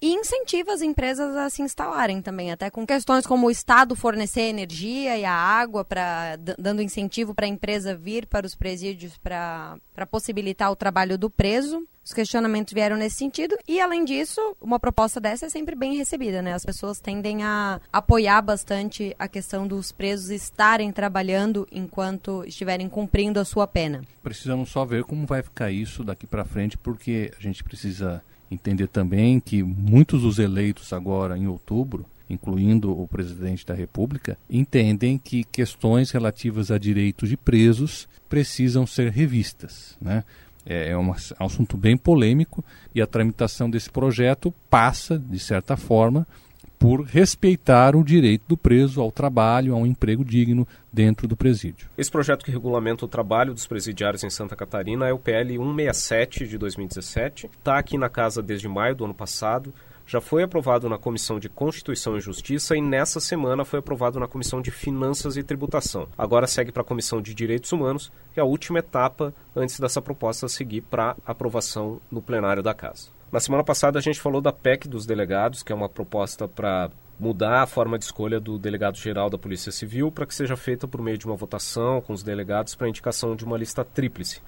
e 0.00 0.14
incentiva 0.14 0.72
as 0.72 0.80
empresas 0.80 1.36
a 1.36 1.50
se 1.50 1.62
instalarem 1.62 2.22
também, 2.22 2.50
até 2.50 2.70
com 2.70 2.86
questões 2.86 3.26
como 3.26 3.46
o 3.46 3.50
Estado 3.50 3.94
fornecer 3.94 4.42
energia 4.42 5.18
e 5.18 5.24
a 5.24 5.32
água, 5.32 5.84
pra, 5.84 6.36
dando 6.58 6.80
incentivo 6.80 7.34
para 7.34 7.44
a 7.44 7.48
empresa 7.48 7.94
vir 7.94 8.26
para 8.26 8.46
os 8.46 8.54
presídios 8.54 9.18
para 9.18 9.78
possibilitar 10.10 10.70
o 10.70 10.76
trabalho 10.76 11.18
do 11.18 11.28
preso. 11.28 11.86
Os 12.02 12.14
questionamentos 12.14 12.72
vieram 12.72 12.96
nesse 12.96 13.16
sentido 13.16 13.56
e, 13.68 13.78
além 13.78 14.04
disso, 14.04 14.40
uma 14.60 14.80
proposta 14.80 15.20
dessa 15.20 15.46
é 15.46 15.50
sempre 15.50 15.76
bem 15.76 15.96
recebida, 15.96 16.40
né? 16.40 16.54
As 16.54 16.64
pessoas 16.64 16.98
tendem 16.98 17.44
a 17.44 17.78
apoiar 17.92 18.40
bastante 18.40 19.14
a 19.18 19.28
questão 19.28 19.68
dos 19.68 19.92
presos 19.92 20.30
estarem 20.30 20.90
trabalhando 20.90 21.68
enquanto 21.70 22.42
estiverem 22.46 22.88
cumprindo 22.88 23.38
a 23.38 23.44
sua 23.44 23.66
pena. 23.66 24.02
Precisamos 24.22 24.70
só 24.70 24.84
ver 24.84 25.04
como 25.04 25.26
vai 25.26 25.42
ficar 25.42 25.70
isso 25.70 26.02
daqui 26.02 26.26
para 26.26 26.44
frente, 26.44 26.76
porque 26.78 27.30
a 27.38 27.40
gente 27.40 27.62
precisa 27.62 28.22
entender 28.50 28.88
também 28.88 29.38
que 29.38 29.62
muitos 29.62 30.22
dos 30.22 30.38
eleitos 30.38 30.92
agora 30.92 31.38
em 31.38 31.46
outubro, 31.46 32.04
incluindo 32.28 32.90
o 32.98 33.06
presidente 33.06 33.64
da 33.66 33.74
República, 33.74 34.38
entendem 34.48 35.18
que 35.18 35.44
questões 35.44 36.10
relativas 36.10 36.70
a 36.70 36.78
direitos 36.78 37.28
de 37.28 37.36
presos 37.36 38.08
precisam 38.28 38.86
ser 38.86 39.10
revistas, 39.10 39.96
né? 40.00 40.24
É, 40.64 40.90
é 40.90 40.98
um 40.98 41.10
assunto 41.38 41.76
bem 41.76 41.96
polêmico 41.96 42.62
e 42.94 43.00
a 43.00 43.06
tramitação 43.06 43.70
desse 43.70 43.88
projeto 43.88 44.52
passa, 44.68 45.18
de 45.18 45.38
certa 45.38 45.74
forma, 45.74 46.26
por 46.80 47.02
respeitar 47.02 47.94
o 47.94 48.02
direito 48.02 48.44
do 48.48 48.56
preso 48.56 49.02
ao 49.02 49.12
trabalho, 49.12 49.74
a 49.74 49.76
um 49.76 49.84
emprego 49.84 50.24
digno 50.24 50.66
dentro 50.90 51.28
do 51.28 51.36
presídio. 51.36 51.90
Esse 51.96 52.10
projeto 52.10 52.42
que 52.42 52.50
regulamenta 52.50 53.04
o 53.04 53.08
trabalho 53.08 53.52
dos 53.52 53.66
presidiários 53.66 54.24
em 54.24 54.30
Santa 54.30 54.56
Catarina 54.56 55.06
é 55.06 55.12
o 55.12 55.18
PL 55.18 55.58
167 55.58 56.48
de 56.48 56.56
2017. 56.56 57.50
Está 57.58 57.78
aqui 57.78 57.98
na 57.98 58.08
casa 58.08 58.42
desde 58.42 58.66
maio 58.66 58.96
do 58.96 59.04
ano 59.04 59.12
passado. 59.12 59.74
Já 60.06 60.22
foi 60.22 60.42
aprovado 60.42 60.88
na 60.88 60.96
Comissão 60.96 61.38
de 61.38 61.50
Constituição 61.50 62.16
e 62.16 62.20
Justiça 62.20 62.74
e 62.74 62.80
nessa 62.80 63.20
semana 63.20 63.62
foi 63.62 63.80
aprovado 63.80 64.18
na 64.18 64.26
Comissão 64.26 64.62
de 64.62 64.70
Finanças 64.70 65.36
e 65.36 65.42
Tributação. 65.42 66.08
Agora 66.16 66.46
segue 66.46 66.72
para 66.72 66.80
a 66.80 66.84
Comissão 66.84 67.20
de 67.20 67.34
Direitos 67.34 67.70
Humanos, 67.72 68.10
que 68.32 68.40
é 68.40 68.42
a 68.42 68.46
última 68.46 68.78
etapa 68.78 69.34
antes 69.54 69.78
dessa 69.78 70.00
proposta 70.00 70.48
seguir 70.48 70.80
para 70.80 71.14
aprovação 71.26 72.00
no 72.10 72.22
plenário 72.22 72.62
da 72.62 72.72
Casa. 72.72 73.19
Na 73.32 73.38
semana 73.38 73.62
passada 73.62 73.96
a 73.96 74.02
gente 74.02 74.20
falou 74.20 74.40
da 74.40 74.52
PEC 74.52 74.88
dos 74.88 75.06
delegados, 75.06 75.62
que 75.62 75.70
é 75.70 75.74
uma 75.74 75.88
proposta 75.88 76.48
para 76.48 76.90
mudar 77.18 77.62
a 77.62 77.66
forma 77.66 77.96
de 77.96 78.04
escolha 78.04 78.40
do 78.40 78.58
delegado-geral 78.58 79.30
da 79.30 79.38
Polícia 79.38 79.70
Civil 79.70 80.10
para 80.10 80.26
que 80.26 80.34
seja 80.34 80.56
feita 80.56 80.88
por 80.88 81.00
meio 81.00 81.16
de 81.16 81.26
uma 81.26 81.36
votação 81.36 82.00
com 82.00 82.12
os 82.12 82.24
delegados 82.24 82.74
para 82.74 82.88
indicação 82.88 83.36
de 83.36 83.44
uma 83.44 83.56
lista 83.56 83.84
tríplice. 83.84 84.42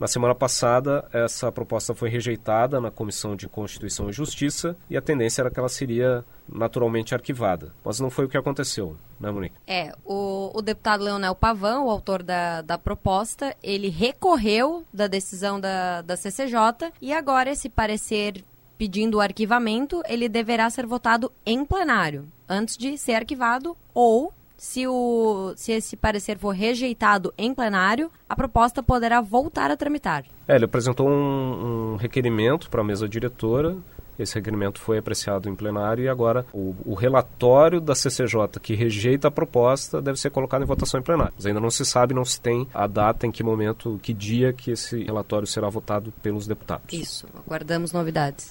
Na 0.00 0.08
semana 0.08 0.34
passada, 0.34 1.06
essa 1.12 1.52
proposta 1.52 1.94
foi 1.94 2.08
rejeitada 2.08 2.80
na 2.80 2.90
Comissão 2.90 3.36
de 3.36 3.46
Constituição 3.46 4.08
e 4.08 4.14
Justiça 4.14 4.74
e 4.88 4.96
a 4.96 5.02
tendência 5.02 5.42
era 5.42 5.50
que 5.50 5.60
ela 5.60 5.68
seria 5.68 6.24
naturalmente 6.48 7.14
arquivada. 7.14 7.74
Mas 7.84 8.00
não 8.00 8.08
foi 8.08 8.24
o 8.24 8.28
que 8.28 8.38
aconteceu, 8.38 8.96
né, 9.20 9.30
Monique? 9.30 9.56
É, 9.66 9.92
o, 10.02 10.52
o 10.54 10.62
deputado 10.62 11.04
Leonel 11.04 11.34
Pavão, 11.34 11.84
o 11.84 11.90
autor 11.90 12.22
da, 12.22 12.62
da 12.62 12.78
proposta, 12.78 13.54
ele 13.62 13.90
recorreu 13.90 14.86
da 14.90 15.06
decisão 15.06 15.60
da, 15.60 16.00
da 16.00 16.16
CCJ 16.16 16.94
e 16.98 17.12
agora 17.12 17.50
esse 17.50 17.68
parecer 17.68 18.42
pedindo 18.78 19.18
o 19.18 19.20
arquivamento, 19.20 20.02
ele 20.08 20.30
deverá 20.30 20.70
ser 20.70 20.86
votado 20.86 21.30
em 21.44 21.62
plenário, 21.62 22.26
antes 22.48 22.78
de 22.78 22.96
ser 22.96 23.12
arquivado 23.12 23.76
ou 23.92 24.32
se, 24.60 24.86
o, 24.86 25.54
se 25.56 25.72
esse 25.72 25.96
parecer 25.96 26.36
for 26.36 26.50
rejeitado 26.50 27.32
em 27.38 27.54
plenário, 27.54 28.10
a 28.28 28.36
proposta 28.36 28.82
poderá 28.82 29.22
voltar 29.22 29.70
a 29.70 29.76
tramitar. 29.76 30.26
É, 30.46 30.54
ele 30.54 30.66
apresentou 30.66 31.08
um, 31.08 31.92
um 31.94 31.96
requerimento 31.96 32.68
para 32.68 32.82
a 32.82 32.84
mesa 32.84 33.08
diretora. 33.08 33.78
Esse 34.18 34.34
requerimento 34.34 34.78
foi 34.78 34.98
apreciado 34.98 35.48
em 35.48 35.54
plenário 35.54 36.04
e 36.04 36.10
agora 36.10 36.44
o, 36.52 36.76
o, 36.84 36.92
relatório 36.92 37.80
da 37.80 37.94
CCJ 37.94 38.60
que 38.60 38.74
rejeita 38.74 39.28
a 39.28 39.30
proposta 39.30 40.02
deve 40.02 40.20
ser 40.20 40.28
colocado 40.28 40.62
em 40.62 40.66
votação 40.66 41.00
em 41.00 41.02
plenário. 41.02 41.32
Mas 41.34 41.46
ainda 41.46 41.58
não 41.58 41.70
se 41.70 41.86
sabe, 41.86 42.12
não 42.12 42.26
se 42.26 42.38
tem 42.38 42.68
a 42.74 42.86
data, 42.86 43.26
em 43.26 43.30
que 43.30 43.42
momento, 43.42 43.98
que 44.02 44.12
dia 44.12 44.52
que 44.52 44.72
esse 44.72 45.02
relatório 45.04 45.46
será 45.46 45.70
votado 45.70 46.12
pelos 46.20 46.46
deputados. 46.46 46.92
Isso, 46.92 47.26
aguardamos 47.46 47.92
novidades. 47.94 48.50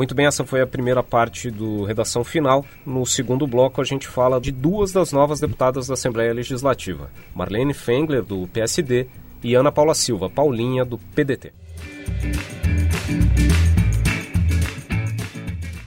Muito 0.00 0.14
bem, 0.14 0.24
essa 0.24 0.46
foi 0.46 0.62
a 0.62 0.66
primeira 0.66 1.02
parte 1.02 1.50
do 1.50 1.84
Redação 1.84 2.24
Final. 2.24 2.64
No 2.86 3.04
segundo 3.04 3.46
bloco, 3.46 3.82
a 3.82 3.84
gente 3.84 4.08
fala 4.08 4.40
de 4.40 4.50
duas 4.50 4.92
das 4.92 5.12
novas 5.12 5.40
deputadas 5.40 5.88
da 5.88 5.92
Assembleia 5.92 6.32
Legislativa: 6.32 7.10
Marlene 7.34 7.74
Fengler, 7.74 8.22
do 8.22 8.48
PSD, 8.48 9.08
e 9.44 9.54
Ana 9.54 9.70
Paula 9.70 9.92
Silva, 9.92 10.30
Paulinha, 10.30 10.86
do 10.86 10.96
PDT. 10.96 11.52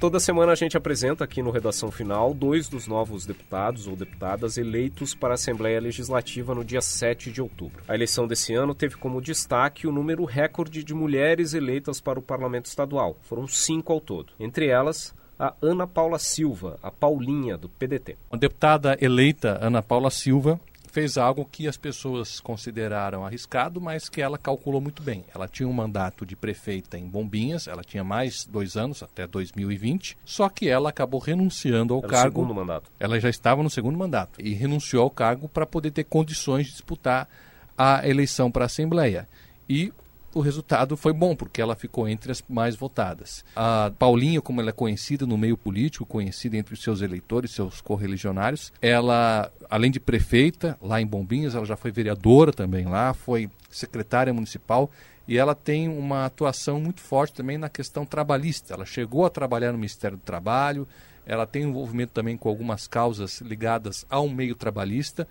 Toda 0.03 0.19
semana 0.19 0.51
a 0.51 0.55
gente 0.55 0.75
apresenta 0.75 1.23
aqui 1.23 1.41
no 1.41 1.49
Redação 1.49 1.89
Final 1.89 2.33
dois 2.33 2.67
dos 2.67 2.87
novos 2.87 3.25
deputados 3.25 3.87
ou 3.87 3.95
deputadas 3.95 4.57
eleitos 4.57 5.15
para 5.15 5.29
a 5.29 5.33
Assembleia 5.35 5.79
Legislativa 5.79 6.53
no 6.53 6.61
dia 6.61 6.81
7 6.81 7.31
de 7.31 7.41
outubro. 7.41 7.81
A 7.87 7.95
eleição 7.95 8.27
desse 8.27 8.53
ano 8.53 8.75
teve 8.75 8.97
como 8.97 9.21
destaque 9.21 9.87
o 9.87 9.93
número 9.93 10.25
recorde 10.25 10.83
de 10.83 10.93
mulheres 10.93 11.53
eleitas 11.53 12.01
para 12.01 12.19
o 12.19 12.21
Parlamento 12.21 12.65
Estadual. 12.65 13.15
Foram 13.21 13.47
cinco 13.47 13.93
ao 13.93 14.01
todo. 14.01 14.33
Entre 14.37 14.67
elas, 14.67 15.15
a 15.39 15.53
Ana 15.61 15.87
Paula 15.87 16.19
Silva, 16.19 16.77
a 16.83 16.91
Paulinha, 16.91 17.57
do 17.57 17.69
PDT. 17.69 18.17
A 18.29 18.35
deputada 18.35 18.97
eleita 18.99 19.57
Ana 19.61 19.81
Paula 19.81 20.09
Silva 20.09 20.59
fez 20.93 21.17
algo 21.17 21.43
que 21.43 21.67
as 21.67 21.75
pessoas 21.75 22.39
consideraram 22.39 23.25
arriscado, 23.25 23.81
mas 23.81 24.07
que 24.07 24.21
ela 24.21 24.37
calculou 24.37 24.79
muito 24.79 25.01
bem. 25.01 25.25
Ela 25.33 25.47
tinha 25.47 25.67
um 25.67 25.73
mandato 25.73 26.23
de 26.23 26.35
prefeita 26.35 26.99
em 26.99 27.07
Bombinhas, 27.07 27.67
ela 27.67 27.83
tinha 27.83 28.03
mais 28.03 28.45
dois 28.45 28.77
anos, 28.77 29.01
até 29.01 29.25
2020, 29.25 30.15
só 30.23 30.47
que 30.47 30.69
ela 30.69 30.89
acabou 30.89 31.19
renunciando 31.19 31.95
ao 31.95 31.99
Era 32.01 32.09
cargo. 32.09 32.41
Segundo 32.41 32.53
mandato. 32.53 32.91
Ela 32.99 33.19
já 33.19 33.27
estava 33.27 33.63
no 33.63 33.71
segundo 33.71 33.97
mandato 33.97 34.39
e 34.39 34.53
renunciou 34.53 35.01
ao 35.01 35.09
cargo 35.09 35.49
para 35.49 35.65
poder 35.65 35.89
ter 35.89 36.03
condições 36.03 36.67
de 36.67 36.73
disputar 36.73 37.27
a 37.75 38.07
eleição 38.07 38.51
para 38.51 38.65
a 38.65 38.67
Assembleia. 38.67 39.27
E 39.67 39.91
o 40.33 40.41
resultado 40.41 40.97
foi 40.97 41.13
bom, 41.13 41.35
porque 41.35 41.61
ela 41.61 41.75
ficou 41.75 42.07
entre 42.07 42.31
as 42.31 42.43
mais 42.49 42.75
votadas. 42.75 43.43
A 43.55 43.91
Paulinha, 43.97 44.41
como 44.41 44.59
ela 44.59 44.69
é 44.69 44.73
conhecida 44.73 45.25
no 45.25 45.37
meio 45.37 45.57
político, 45.57 46.05
conhecida 46.05 46.57
entre 46.57 46.73
os 46.73 46.81
seus 46.81 47.01
eleitores, 47.01 47.51
seus 47.51 47.81
correligionários, 47.81 48.73
ela, 48.81 49.51
além 49.69 49.91
de 49.91 49.99
prefeita 49.99 50.77
lá 50.81 50.99
em 50.99 51.05
Bombinhas, 51.05 51.55
ela 51.55 51.65
já 51.65 51.75
foi 51.75 51.91
vereadora 51.91 52.51
também 52.51 52.85
lá, 52.85 53.13
foi 53.13 53.49
secretária 53.69 54.33
municipal 54.33 54.89
e 55.27 55.37
ela 55.37 55.55
tem 55.55 55.87
uma 55.87 56.25
atuação 56.25 56.79
muito 56.79 57.01
forte 57.01 57.33
também 57.33 57.57
na 57.57 57.69
questão 57.69 58.05
trabalhista. 58.05 58.73
Ela 58.73 58.85
chegou 58.85 59.25
a 59.25 59.29
trabalhar 59.29 59.71
no 59.71 59.77
Ministério 59.77 60.17
do 60.17 60.23
Trabalho, 60.23 60.87
ela 61.25 61.47
tem 61.47 61.63
envolvimento 61.63 62.11
também 62.13 62.35
com 62.35 62.49
algumas 62.49 62.87
causas 62.87 63.39
ligadas 63.39 64.05
ao 64.09 64.27
meio 64.27 64.55
trabalhista. 64.55 65.27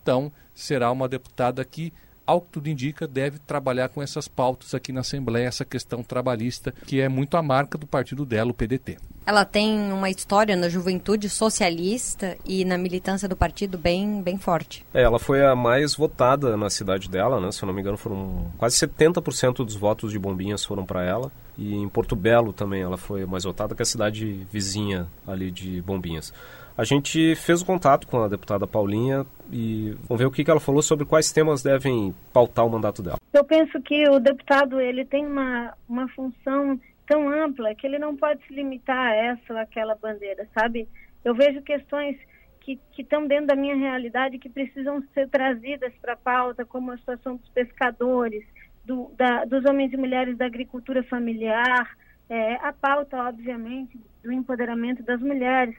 Então, 0.00 0.32
será 0.54 0.90
uma 0.90 1.08
deputada 1.08 1.64
que 1.64 1.92
ao 2.26 2.40
que 2.40 2.48
tudo 2.52 2.68
indica, 2.68 3.06
deve 3.06 3.38
trabalhar 3.38 3.88
com 3.88 4.02
essas 4.02 4.28
pautas 4.28 4.74
aqui 4.74 4.92
na 4.92 5.00
Assembleia, 5.00 5.46
essa 5.46 5.64
questão 5.64 6.02
trabalhista, 6.02 6.72
que 6.86 7.00
é 7.00 7.08
muito 7.08 7.36
a 7.36 7.42
marca 7.42 7.76
do 7.76 7.86
partido 7.86 8.24
dela, 8.24 8.50
o 8.50 8.54
PDT. 8.54 8.96
Ela 9.26 9.44
tem 9.44 9.90
uma 9.90 10.10
história 10.10 10.54
na 10.54 10.68
juventude 10.68 11.30
socialista 11.30 12.36
e 12.44 12.64
na 12.64 12.76
militância 12.76 13.26
do 13.26 13.34
partido 13.34 13.78
bem, 13.78 14.22
bem 14.22 14.36
forte. 14.36 14.84
É, 14.92 15.02
ela 15.02 15.18
foi 15.18 15.44
a 15.44 15.56
mais 15.56 15.94
votada 15.94 16.56
na 16.56 16.68
cidade 16.68 17.08
dela, 17.08 17.40
né? 17.40 17.50
Se 17.50 17.62
eu 17.62 17.66
não 17.66 17.74
me 17.74 17.80
engano, 17.80 17.96
foram 17.96 18.52
quase 18.58 18.76
70% 18.76 19.64
dos 19.64 19.76
votos 19.76 20.12
de 20.12 20.18
Bombinhas 20.18 20.62
foram 20.64 20.84
para 20.84 21.02
ela. 21.02 21.32
E 21.56 21.74
em 21.74 21.88
Porto 21.88 22.14
Belo 22.14 22.52
também 22.52 22.82
ela 22.82 22.98
foi 22.98 23.24
mais 23.24 23.44
votada 23.44 23.74
que 23.74 23.82
a 23.82 23.86
cidade 23.86 24.46
vizinha 24.50 25.06
ali 25.26 25.50
de 25.50 25.80
Bombinhas. 25.80 26.32
A 26.76 26.82
gente 26.82 27.36
fez 27.36 27.62
o 27.62 27.66
contato 27.66 28.06
com 28.08 28.22
a 28.22 28.28
deputada 28.28 28.66
Paulinha 28.66 29.24
e 29.52 29.96
vamos 30.08 30.18
ver 30.18 30.26
o 30.26 30.30
que 30.30 30.50
ela 30.50 30.58
falou 30.58 30.82
sobre 30.82 31.04
quais 31.06 31.30
temas 31.30 31.62
devem 31.62 32.12
pautar 32.32 32.66
o 32.66 32.70
mandato 32.70 33.00
dela. 33.00 33.18
Eu 33.32 33.44
penso 33.44 33.80
que 33.80 34.08
o 34.08 34.18
deputado 34.18 34.80
ele 34.80 35.04
tem 35.04 35.24
uma, 35.24 35.72
uma 35.88 36.08
função 36.08 36.80
tão 37.06 37.28
ampla 37.28 37.74
que 37.76 37.86
ele 37.86 37.98
não 37.98 38.16
pode 38.16 38.44
se 38.46 38.52
limitar 38.52 38.96
a 38.96 39.14
essa 39.14 39.52
ou 39.52 39.58
aquela 39.58 39.94
bandeira, 39.94 40.48
sabe? 40.52 40.88
Eu 41.24 41.34
vejo 41.34 41.62
questões 41.62 42.16
que, 42.60 42.80
estão 42.98 43.26
dentro 43.26 43.46
da 43.46 43.56
minha 43.56 43.76
realidade 43.76 44.38
que 44.38 44.48
precisam 44.48 45.02
ser 45.12 45.28
trazidas 45.28 45.92
para 46.00 46.14
a 46.14 46.16
pauta, 46.16 46.64
como 46.64 46.90
a 46.90 46.96
situação 46.96 47.36
dos 47.36 47.48
pescadores, 47.50 48.44
do, 48.84 49.12
da, 49.16 49.44
dos 49.44 49.64
homens 49.64 49.92
e 49.92 49.96
mulheres 49.96 50.36
da 50.36 50.46
agricultura 50.46 51.02
familiar, 51.04 51.88
é, 52.28 52.54
a 52.56 52.72
pauta, 52.72 53.16
obviamente, 53.28 54.00
do 54.22 54.32
empoderamento 54.32 55.02
das 55.02 55.20
mulheres, 55.20 55.76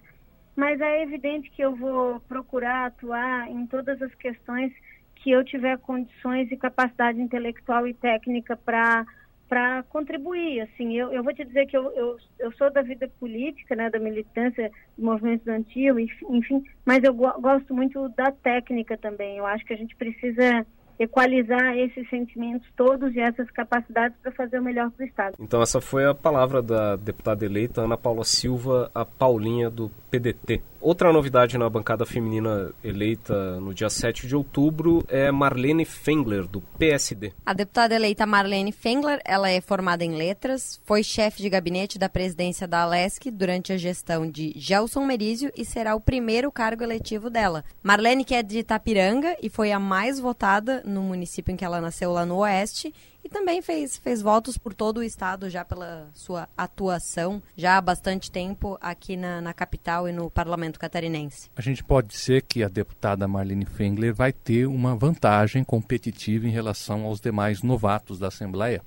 mas 0.56 0.80
é 0.80 1.04
evidente 1.04 1.50
que 1.52 1.62
eu 1.62 1.76
vou 1.76 2.20
procurar 2.22 2.88
atuar 2.88 3.50
em 3.50 3.65
todas 3.68 4.02
as 4.02 4.13
questões 4.15 4.72
que 5.15 5.32
eu 5.32 5.44
tiver 5.44 5.78
condições 5.80 6.52
e 6.52 6.58
capacidade 6.58 7.20
intelectual 7.20 7.88
e 7.88 7.94
técnica 7.94 8.56
para 8.56 9.06
para 9.48 9.84
contribuir. 9.84 10.62
Assim, 10.62 10.98
eu, 10.98 11.13
eu 11.13 11.24
vou 11.24 11.34
te 11.34 11.46
dizer 11.46 11.68
que 11.68 11.78
eu, 11.78 11.91
eu, 11.91 12.18
eu 12.39 12.52
sou 12.54 12.72
da 12.72 12.82
vida 12.82 13.08
política, 13.20 13.76
né, 13.76 13.89
da 13.89 14.00
militância 14.00 14.72
do 14.98 15.06
movimento 15.06 15.41
estudantil, 15.41 16.00
enfim, 16.00 16.63
mas 16.84 17.04
eu 17.04 17.13
go 17.13 17.32
gosto 17.39 17.74
muito 17.74 18.10
da 18.10 18.32
técnica 18.32 18.98
também. 18.98 19.38
Eu 19.38 19.46
acho 19.46 19.63
que 19.63 19.74
a 19.74 19.78
gente 19.78 19.96
precisa 19.96 20.65
equalizar 20.98 21.78
esses 21.78 22.10
sentimentos 22.10 22.68
todos 22.76 23.13
e 23.15 23.20
essas 23.20 23.50
capacidades 23.52 24.18
para 24.22 24.32
fazer 24.32 24.60
o 24.60 24.63
melhor 24.63 24.89
para 24.91 25.04
o 25.04 25.08
Estado. 25.08 25.36
Então 25.39 25.62
essa 25.62 25.82
foi 25.82 26.06
a 26.06 26.13
palavra 26.13 26.62
da 26.62 26.96
deputada 26.96 27.46
eleita 27.46 27.82
Ana 27.82 27.98
Paula 27.98 28.24
Silva, 28.24 28.89
a 28.96 29.04
Paulinha 29.06 29.70
do 29.70 29.91
PDT. 30.15 30.62
Outra 30.80 31.12
novidade 31.12 31.58
na 31.58 31.69
bancada 31.69 32.06
feminina 32.06 32.71
eleita 32.84 33.60
no 33.60 33.73
dia 33.73 33.89
7 33.89 34.28
de 34.28 34.36
outubro 34.36 35.04
é 35.08 35.32
Marlene 35.32 35.84
Fengler, 35.84 36.47
do 36.47 36.62
PSD. 36.62 37.34
A 37.43 37.54
deputada 37.54 37.95
eleita 37.95 38.25
Marlene 38.25 38.71
Fengler, 38.71 39.19
ela 39.25 39.49
é 39.49 39.60
formada 39.60 40.06
em 40.06 40.15
letras, 40.15 40.80
foi 40.86 41.01
chefe 41.01 41.41
de 41.41 41.49
gabinete 41.49 41.97
da 41.97 42.08
presidência 42.08 42.67
da 42.67 42.84
Alesc 42.84 43.32
durante 43.32 43.73
a 43.73 43.78
gestão 43.78 44.30
de 44.30 44.54
Gelson 44.56 45.06
Merizio 45.06 45.51
e 45.58 45.65
será 45.65 45.95
o 45.95 46.01
primeiro 46.01 46.51
cargo 46.51 46.84
eletivo 46.84 47.30
dela. 47.32 47.65
Marlene 47.82 48.23
que 48.23 48.36
é 48.36 48.43
de 48.43 48.60
Itapiranga 48.60 49.36
e 49.41 49.49
foi 49.49 49.71
a 49.71 49.80
mais 49.80 50.19
votada 50.19 50.84
no 50.86 51.01
município 51.01 51.51
em 51.51 51.56
que 51.58 51.65
ela 51.65 51.82
nasceu 51.82 52.12
lá 52.12 52.25
no 52.25 52.38
Oeste 52.38 52.93
e 53.26 53.30
também 53.30 53.60
fez, 53.60 53.98
fez 53.98 54.22
votos 54.22 54.56
por 54.56 54.72
todo 54.72 54.98
o 54.98 55.04
estado 55.04 55.50
já 55.50 55.66
pela 55.66 56.08
sua 56.14 56.48
atuação 56.56 57.42
já 57.58 57.76
há 57.76 57.82
bastante 57.82 58.30
tempo 58.30 58.78
aqui 58.80 59.18
na, 59.18 59.42
na 59.42 59.52
capital 59.52 60.08
e 60.08 60.12
no 60.12 60.30
parlamento 60.30 60.80
catarinense. 60.80 61.50
A 61.56 61.62
gente 61.62 61.84
pode 61.84 62.10
dizer 62.10 62.44
que 62.44 62.64
a 62.64 62.68
deputada 62.68 63.28
Marlene 63.28 63.66
Fengler 63.66 64.14
vai 64.14 64.32
ter 64.32 64.68
uma 64.68 64.96
vantagem 64.96 65.64
competitiva 65.64 66.48
em 66.48 66.52
relação 66.52 67.04
aos 67.04 67.20
demais 67.20 67.64
novatos 67.64 68.20
da 68.20 68.28
Assembleia, 68.28 68.84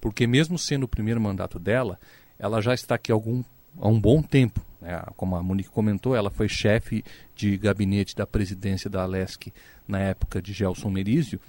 porque 0.00 0.26
mesmo 0.26 0.58
sendo 0.58 0.82
o 0.82 0.88
primeiro 0.88 1.20
mandato 1.20 1.56
dela, 1.56 1.96
ela 2.40 2.60
já 2.60 2.74
está 2.74 2.96
aqui 2.96 3.12
algum, 3.12 3.44
há 3.78 3.86
um 3.86 4.00
bom 4.00 4.20
tempo. 4.20 4.60
Né? 4.80 5.00
Como 5.16 5.36
a 5.36 5.42
Monique 5.44 5.70
comentou, 5.70 6.16
ela 6.16 6.28
foi 6.28 6.48
chefe 6.48 7.04
de 7.36 7.56
gabinete 7.56 8.16
da 8.16 8.26
presidência 8.26 8.90
da 8.90 9.02
Alesc 9.02 9.52
na 9.86 10.00
época 10.00 10.42
de 10.42 10.52
Gelson 10.52 10.90
Merizio, 10.90 11.40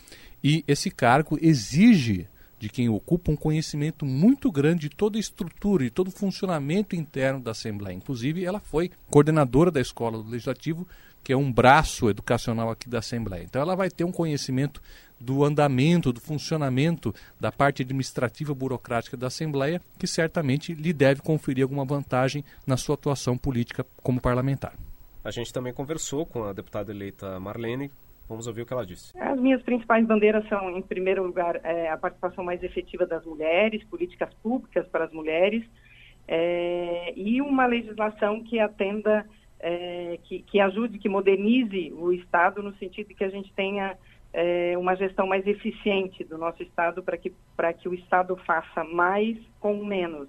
e 0.43 0.63
esse 0.67 0.89
cargo 0.89 1.37
exige 1.41 2.27
de 2.59 2.69
quem 2.69 2.89
ocupa 2.89 3.31
um 3.31 3.35
conhecimento 3.35 4.05
muito 4.05 4.51
grande 4.51 4.89
de 4.89 4.95
toda 4.95 5.17
a 5.17 5.19
estrutura 5.19 5.85
e 5.85 5.89
todo 5.89 6.07
o 6.07 6.11
funcionamento 6.11 6.95
interno 6.95 7.39
da 7.39 7.51
Assembleia. 7.51 7.95
Inclusive, 7.95 8.43
ela 8.43 8.59
foi 8.59 8.91
coordenadora 9.09 9.69
da 9.69 9.79
Escola 9.79 10.17
do 10.17 10.29
Legislativo, 10.29 10.87
que 11.23 11.33
é 11.33 11.37
um 11.37 11.51
braço 11.51 12.09
educacional 12.09 12.69
aqui 12.69 12.89
da 12.89 12.99
Assembleia. 12.99 13.43
Então, 13.43 13.61
ela 13.61 13.75
vai 13.75 13.89
ter 13.89 14.03
um 14.03 14.11
conhecimento 14.11 14.81
do 15.19 15.43
andamento, 15.43 16.13
do 16.13 16.19
funcionamento 16.19 17.13
da 17.39 17.51
parte 17.51 17.81
administrativa 17.81 18.53
burocrática 18.53 19.17
da 19.17 19.27
Assembleia, 19.27 19.81
que 19.97 20.07
certamente 20.07 20.73
lhe 20.73 20.93
deve 20.93 21.21
conferir 21.21 21.63
alguma 21.63 21.85
vantagem 21.85 22.43
na 22.65 22.77
sua 22.77 22.95
atuação 22.95 23.37
política 23.37 23.85
como 24.01 24.21
parlamentar. 24.21 24.73
A 25.23 25.31
gente 25.31 25.51
também 25.51 25.73
conversou 25.73 26.25
com 26.25 26.43
a 26.43 26.53
deputada 26.53 26.91
eleita 26.91 27.39
Marlene, 27.39 27.91
Vamos 28.27 28.45
ouvir 28.45 28.61
o 28.61 28.65
que 28.65 28.73
ela 28.73 28.85
disse. 28.85 29.17
As 29.17 29.39
minhas 29.39 29.61
principais 29.61 30.05
bandeiras 30.05 30.47
são, 30.49 30.69
em 30.77 30.81
primeiro 30.81 31.23
lugar, 31.23 31.59
é, 31.63 31.89
a 31.89 31.97
participação 31.97 32.43
mais 32.43 32.61
efetiva 32.61 33.05
das 33.05 33.25
mulheres, 33.25 33.83
políticas 33.85 34.33
públicas 34.43 34.85
para 34.87 35.05
as 35.05 35.11
mulheres 35.13 35.63
é, 36.27 37.13
e 37.15 37.41
uma 37.41 37.65
legislação 37.65 38.43
que 38.43 38.59
atenda, 38.59 39.25
é, 39.59 40.19
que, 40.23 40.39
que, 40.39 40.59
ajude, 40.59 40.99
que 40.99 41.07
modernize 41.07 41.93
o 41.93 42.11
Estado 42.11 42.61
no 42.61 42.75
sentido 42.75 43.07
de 43.07 43.13
que 43.13 43.23
a 43.23 43.29
gente 43.29 43.53
tenha 43.53 43.97
é, 44.33 44.77
uma 44.77 44.95
gestão 44.95 45.25
mais 45.25 45.47
eficiente 45.47 46.23
do 46.25 46.37
nosso 46.37 46.61
Estado 46.61 47.01
para 47.01 47.17
que, 47.17 47.33
que 47.79 47.89
o 47.89 47.93
Estado 47.93 48.35
faça 48.45 48.83
mais 48.83 49.37
com 49.59 49.85
menos 49.85 50.27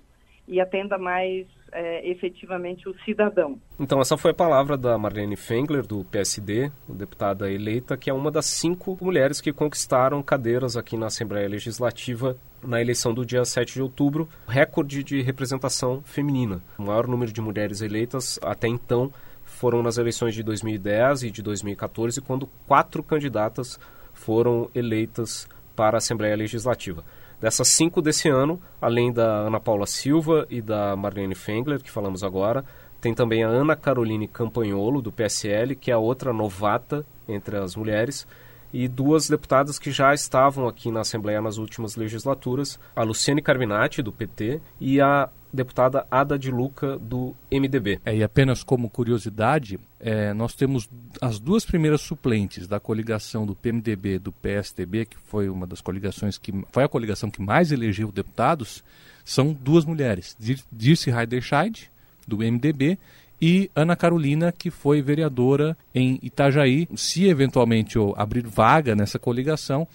e 0.49 0.61
atenda 0.61 0.99
mais 0.99 1.47
é, 1.73 2.09
efetivamente 2.11 2.89
o 2.89 2.95
cidadão. 3.05 3.59
Então, 3.79 4.01
essa 4.01 4.17
foi 4.17 4.31
a 4.31 4.35
palavra 4.35 4.77
da 4.77 4.97
Marlene 4.97 5.37
Fengler, 5.37 5.87
do 5.87 6.05
PSD, 6.05 6.71
deputada 6.89 7.51
eleita, 7.51 7.97
que 7.97 8.11
é 8.11 8.13
uma 8.13 8.31
das 8.31 8.47
cinco 8.47 8.99
mulheres 9.01 9.41
que 9.41 9.53
conquistaram 9.53 10.23
cadeiras 10.23 10.77
aqui 10.77 10.97
na 10.97 11.07
Assembleia 11.07 11.49
Legislativa 11.49 12.37
na 12.63 12.81
eleição 12.81 13.15
do 13.15 13.25
dia 13.25 13.45
7 13.45 13.75
de 13.75 13.83
outubro, 13.83 14.29
recorde 14.47 15.05
de 15.05 15.21
representação 15.23 16.03
feminina. 16.05 16.61
O 16.77 16.83
maior 16.83 17.07
número 17.07 17.33
de 17.33 17.41
mulheres 17.41 17.81
eleitas 17.81 18.39
até 18.43 18.67
então 18.67 19.13
foram 19.45 19.83
nas 19.83 19.97
eleições 19.97 20.35
de 20.35 20.43
2010 20.43 21.25
e 21.25 21.31
de 21.31 21.43
2014, 21.43 22.21
quando 22.21 22.49
quatro 22.67 23.03
candidatas 23.03 23.79
foram 24.13 24.69
eleitas 24.75 25.49
para 25.77 25.97
a 25.97 25.99
Assembleia 25.99 26.37
Legislativa. 26.37 27.05
Dessas 27.41 27.69
cinco 27.69 28.03
desse 28.03 28.29
ano, 28.29 28.61
além 28.81 29.13
da 29.13 29.47
Ana 29.47 29.61
Paula 29.61 29.87
Silva 29.87 30.47
e 30.51 30.61
da 30.61 30.97
Marlene 30.97 31.35
Fengler, 31.35 31.81
que 31.81 31.91
falamos 31.91 32.25
agora, 32.25 32.65
tem 33.01 33.15
também 33.15 33.45
a 33.45 33.49
Ana 33.49 33.77
Caroline 33.77 34.27
Campanholo, 34.27 35.01
do 35.01 35.13
PSL, 35.13 35.77
que 35.77 35.91
é 35.91 35.95
a 35.95 35.99
outra 35.99 36.33
novata 36.33 37.07
entre 37.29 37.57
as 37.57 37.77
mulheres, 37.77 38.27
e 38.73 38.89
duas 38.89 39.29
deputadas 39.29 39.79
que 39.79 39.91
já 39.91 40.13
estavam 40.13 40.67
aqui 40.67 40.91
na 40.91 41.01
Assembleia 41.01 41.41
nas 41.41 41.59
últimas 41.59 41.97
legislaturas, 41.97 42.79
a 42.95 43.03
Luciane 43.03 43.41
Carminati, 43.41 44.03
do 44.03 44.13
PT, 44.13 44.61
e 44.81 45.01
a 45.01 45.29
deputada 45.53 46.07
Ada 46.11 46.39
de 46.39 46.51
Luca, 46.51 46.99
do 46.99 47.35
MDB. 47.51 48.01
É, 48.05 48.17
e 48.17 48.23
apenas 48.23 48.63
como 48.63 48.91
curiosidade, 48.91 49.79
é, 50.01 50.33
nós 50.35 50.55
temos 50.55 50.89
as 51.21 51.39
duas 51.39 51.65
primeiras 51.65 52.01
suplentes 52.01 52.67
da 52.67 52.79
coligação 52.79 53.47
do 53.47 53.55
PMDB 53.55 54.15
e 54.15 54.19
do 54.19 54.33
PSDB, 54.33 55.07
que 55.07 55.17
foi 55.17 55.49
uma 55.49 55.67
das 55.67 55.81
coligações 55.81 56.39
que 56.39 56.53
foi 56.71 56.85
a 56.85 56.89
coligação 56.89 57.31
que 57.31 57.43
mais 57.43 57.73
elegeu 57.73 58.13
deputados, 58.13 58.85
são 59.25 59.53
duas 59.53 59.85
mulheres, 59.85 60.37
Dirce 60.73 61.11
Heiderscheid, 61.11 61.91
do 62.27 62.39
MDB, 62.39 62.99
e 63.41 63.71
Ana 63.75 63.95
Carolina, 63.95 64.51
que 64.51 64.71
foi 64.71 65.01
vereadora 65.01 65.77
em 65.95 66.19
Itajaí. 66.23 66.89
Se 66.97 67.27
eventualmente 67.27 67.97
abrir 68.17 68.47
vaga 68.47 68.97
nessa 68.97 69.19
coligação, 69.19 69.87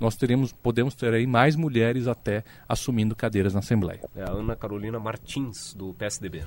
nós 0.00 0.16
teremos, 0.16 0.52
podemos 0.52 0.94
ter 0.94 1.12
aí 1.12 1.26
mais 1.26 1.56
mulheres 1.56 2.06
até 2.06 2.44
assumindo 2.68 3.16
cadeiras 3.16 3.54
na 3.54 3.60
Assembleia. 3.60 4.00
É 4.14 4.22
a 4.22 4.30
Ana 4.30 4.54
Carolina 4.54 4.98
Martins, 4.98 5.74
do 5.74 5.94
PSDB. 5.94 6.44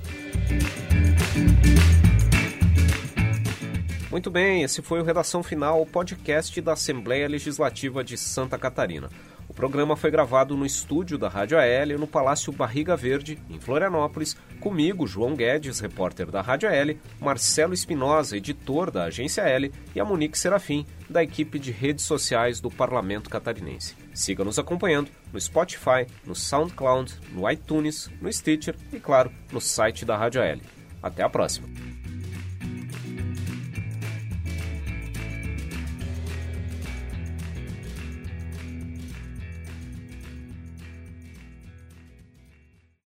Muito 4.10 4.30
bem, 4.30 4.62
esse 4.62 4.82
foi 4.82 5.00
o 5.00 5.04
Redação 5.04 5.42
Final, 5.42 5.86
podcast 5.86 6.60
da 6.60 6.74
Assembleia 6.74 7.26
Legislativa 7.26 8.04
de 8.04 8.18
Santa 8.18 8.58
Catarina. 8.58 9.08
O 9.52 9.54
programa 9.54 9.94
foi 9.96 10.10
gravado 10.10 10.56
no 10.56 10.64
estúdio 10.64 11.18
da 11.18 11.28
Rádio 11.28 11.58
AL 11.58 11.98
no 11.98 12.06
Palácio 12.06 12.50
Barriga 12.50 12.96
Verde, 12.96 13.38
em 13.50 13.60
Florianópolis, 13.60 14.34
comigo, 14.60 15.06
João 15.06 15.36
Guedes, 15.36 15.78
repórter 15.78 16.30
da 16.30 16.40
Rádio 16.40 16.70
AL, 16.70 16.96
Marcelo 17.20 17.74
Espinosa, 17.74 18.34
editor 18.34 18.90
da 18.90 19.04
Agência 19.04 19.42
L, 19.42 19.70
e 19.94 20.00
a 20.00 20.06
Monique 20.06 20.38
Serafim, 20.38 20.86
da 21.06 21.22
equipe 21.22 21.58
de 21.58 21.70
redes 21.70 22.06
sociais 22.06 22.60
do 22.60 22.70
Parlamento 22.70 23.28
Catarinense. 23.28 23.94
Siga 24.14 24.42
nos 24.42 24.58
acompanhando 24.58 25.10
no 25.30 25.38
Spotify, 25.38 26.06
no 26.24 26.34
SoundCloud, 26.34 27.14
no 27.30 27.48
iTunes, 27.50 28.10
no 28.22 28.32
Stitcher 28.32 28.74
e, 28.90 28.98
claro, 28.98 29.30
no 29.52 29.60
site 29.60 30.06
da 30.06 30.16
Rádio 30.16 30.42
AL. 30.42 30.60
Até 31.02 31.22
a 31.22 31.28
próxima! 31.28 31.68